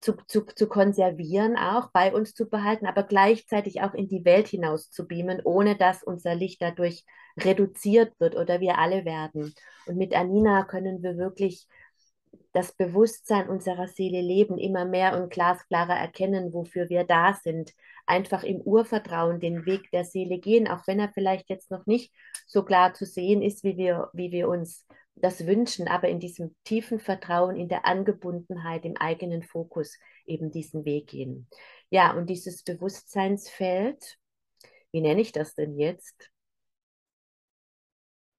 zu, 0.00 0.14
zu, 0.26 0.46
zu 0.46 0.66
konservieren, 0.68 1.56
auch 1.56 1.90
bei 1.92 2.14
uns 2.14 2.34
zu 2.34 2.48
behalten, 2.48 2.86
aber 2.86 3.02
gleichzeitig 3.02 3.82
auch 3.82 3.94
in 3.94 4.08
die 4.08 4.24
Welt 4.24 4.48
hinaus 4.48 4.90
zu 4.90 5.06
beamen, 5.06 5.40
ohne 5.44 5.76
dass 5.76 6.02
unser 6.02 6.34
Licht 6.34 6.62
dadurch 6.62 7.04
reduziert 7.38 8.18
wird 8.18 8.34
oder 8.34 8.60
wir 8.60 8.78
alle 8.78 9.04
werden. 9.04 9.54
Und 9.86 9.96
mit 9.96 10.14
Anina 10.14 10.64
können 10.64 11.02
wir 11.02 11.18
wirklich 11.18 11.66
das 12.52 12.72
Bewusstsein 12.72 13.48
unserer 13.48 13.86
Seele 13.86 14.20
leben, 14.20 14.58
immer 14.58 14.84
mehr 14.84 15.20
und 15.20 15.30
glasklarer 15.30 15.96
erkennen, 15.96 16.52
wofür 16.52 16.88
wir 16.88 17.04
da 17.04 17.34
sind. 17.34 17.72
Einfach 18.06 18.42
im 18.42 18.60
Urvertrauen 18.60 19.38
den 19.38 19.66
Weg 19.66 19.90
der 19.92 20.04
Seele 20.04 20.38
gehen, 20.38 20.66
auch 20.66 20.86
wenn 20.86 20.98
er 20.98 21.10
vielleicht 21.10 21.48
jetzt 21.48 21.70
noch 21.70 21.86
nicht 21.86 22.12
so 22.46 22.64
klar 22.64 22.94
zu 22.94 23.04
sehen 23.04 23.42
ist, 23.42 23.62
wie 23.62 23.76
wir, 23.76 24.10
wie 24.12 24.32
wir 24.32 24.48
uns 24.48 24.86
das 25.20 25.46
wünschen, 25.46 25.88
aber 25.88 26.08
in 26.08 26.20
diesem 26.20 26.54
tiefen 26.64 26.98
Vertrauen, 26.98 27.56
in 27.56 27.68
der 27.68 27.86
Angebundenheit, 27.86 28.84
im 28.84 28.96
eigenen 28.96 29.42
Fokus 29.42 29.98
eben 30.26 30.50
diesen 30.50 30.84
Weg 30.84 31.08
gehen. 31.08 31.48
Ja, 31.90 32.12
und 32.14 32.28
dieses 32.28 32.62
Bewusstseinsfeld, 32.62 34.18
wie 34.92 35.00
nenne 35.00 35.20
ich 35.20 35.32
das 35.32 35.54
denn 35.54 35.78
jetzt? 35.78 36.30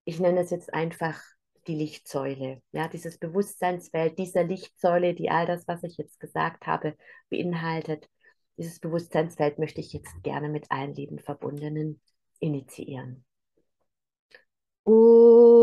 Ich 0.04 0.20
nenne 0.20 0.42
es 0.42 0.50
jetzt 0.50 0.74
einfach 0.74 1.22
die 1.68 1.76
Lichtsäule. 1.76 2.62
Ja, 2.72 2.88
dieses 2.88 3.18
Bewusstseinsfeld 3.18 4.18
dieser 4.18 4.44
Lichtsäule, 4.44 5.14
die 5.14 5.30
all 5.30 5.46
das, 5.46 5.68
was 5.68 5.84
ich 5.84 5.98
jetzt 5.98 6.20
gesagt 6.20 6.66
habe, 6.68 6.96
beinhaltet. 7.30 8.10
Dieses 8.58 8.80
Bewusstseinsfeld 8.80 9.60
möchte 9.60 9.80
ich 9.80 9.94
jetzt 9.94 10.24
gerne 10.24 10.50
mit 10.50 10.72
allen 10.72 10.94
lieben 10.94 11.20
Verbundenen 11.20 12.02
initiieren. 12.40 13.26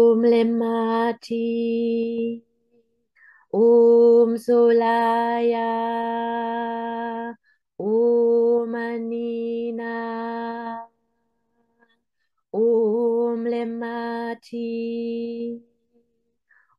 Om 0.09 0.25
Lemati, 0.25 1.37
Om 3.53 4.39
Solaya, 4.39 5.69
Om 7.79 8.75
Anina, 8.75 9.97
Om 12.53 13.45
Lemati, 13.45 14.65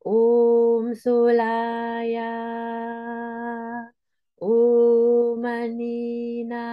Om 0.05 0.95
Solaya, 0.95 2.33
Om 4.41 5.45
Anina, 5.45 6.65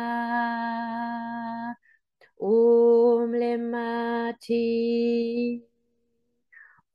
Om 2.40 3.34
Lemati. 3.34 4.66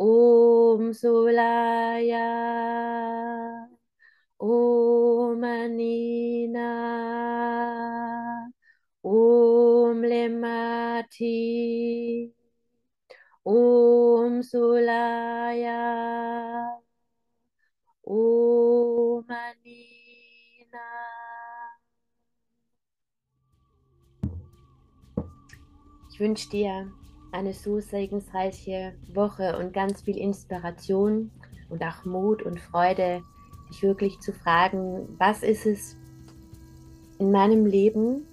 Om 0.02 0.94
Sulaya, 0.94 2.26
Om 4.40 5.44
Anina, 5.44 6.72
Om 9.04 10.02
Lemati, 10.02 11.38
Om 13.46 14.42
Sulaya, 14.42 15.78
Om 18.04 19.26
Anina. 19.30 20.80
Ich 26.10 26.20
wünsche 26.20 26.50
dir 26.50 26.92
eine 27.32 27.54
so 27.54 27.80
segensreiche 27.80 28.94
Woche 29.14 29.58
und 29.58 29.74
ganz 29.74 30.02
viel 30.02 30.18
Inspiration 30.18 31.32
und 31.70 31.84
auch 31.84 32.06
Mut 32.06 32.44
und 32.44 32.60
Freude, 32.60 33.22
dich 33.70 33.82
wirklich 33.84 34.20
zu 34.20 34.34
fragen, 34.34 35.08
was 35.18 35.44
ist 35.44 35.66
es 35.66 35.96
in 37.20 37.32
meinem 37.32 37.66
Leben, 37.66 38.28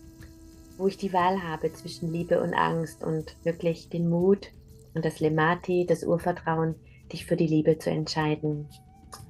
wo 0.76 0.87
ich 0.87 0.96
die 0.96 1.12
Wahl 1.12 1.42
habe 1.42 1.72
zwischen 1.72 2.12
Liebe 2.12 2.40
und 2.40 2.54
Angst 2.54 3.04
und 3.04 3.37
wirklich 3.44 3.88
den 3.88 4.08
Mut 4.08 4.50
und 4.94 5.04
das 5.04 5.20
Lemati, 5.20 5.87
das 5.87 6.04
Urvertrauen, 6.04 6.74
dich 7.12 7.26
für 7.26 7.37
die 7.37 7.46
Liebe 7.46 7.78
zu 7.78 7.90
entscheiden. 7.90 8.66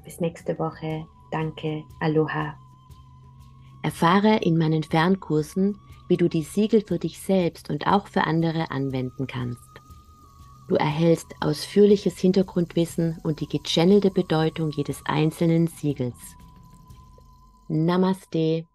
Bis 0.04 0.20
nächste 0.20 0.58
Woche. 0.58 1.06
Danke. 1.30 1.82
Aloha. 2.00 2.56
Erfahre 3.82 4.38
in 4.42 4.56
meinen 4.56 4.82
Fernkursen, 4.82 5.78
wie 6.08 6.16
du 6.16 6.28
die 6.28 6.42
Siegel 6.42 6.82
für 6.82 6.98
dich 6.98 7.20
selbst 7.20 7.70
und 7.70 7.86
auch 7.86 8.08
für 8.08 8.24
andere 8.24 8.70
anwenden 8.70 9.26
kannst. 9.26 9.68
Du 10.68 10.74
erhältst 10.74 11.34
ausführliches 11.40 12.18
Hintergrundwissen 12.18 13.18
und 13.22 13.40
die 13.40 13.46
gechannelte 13.46 14.10
Bedeutung 14.10 14.70
jedes 14.70 15.00
einzelnen 15.06 15.66
Siegels. 15.66 16.16
Namaste 17.68 18.66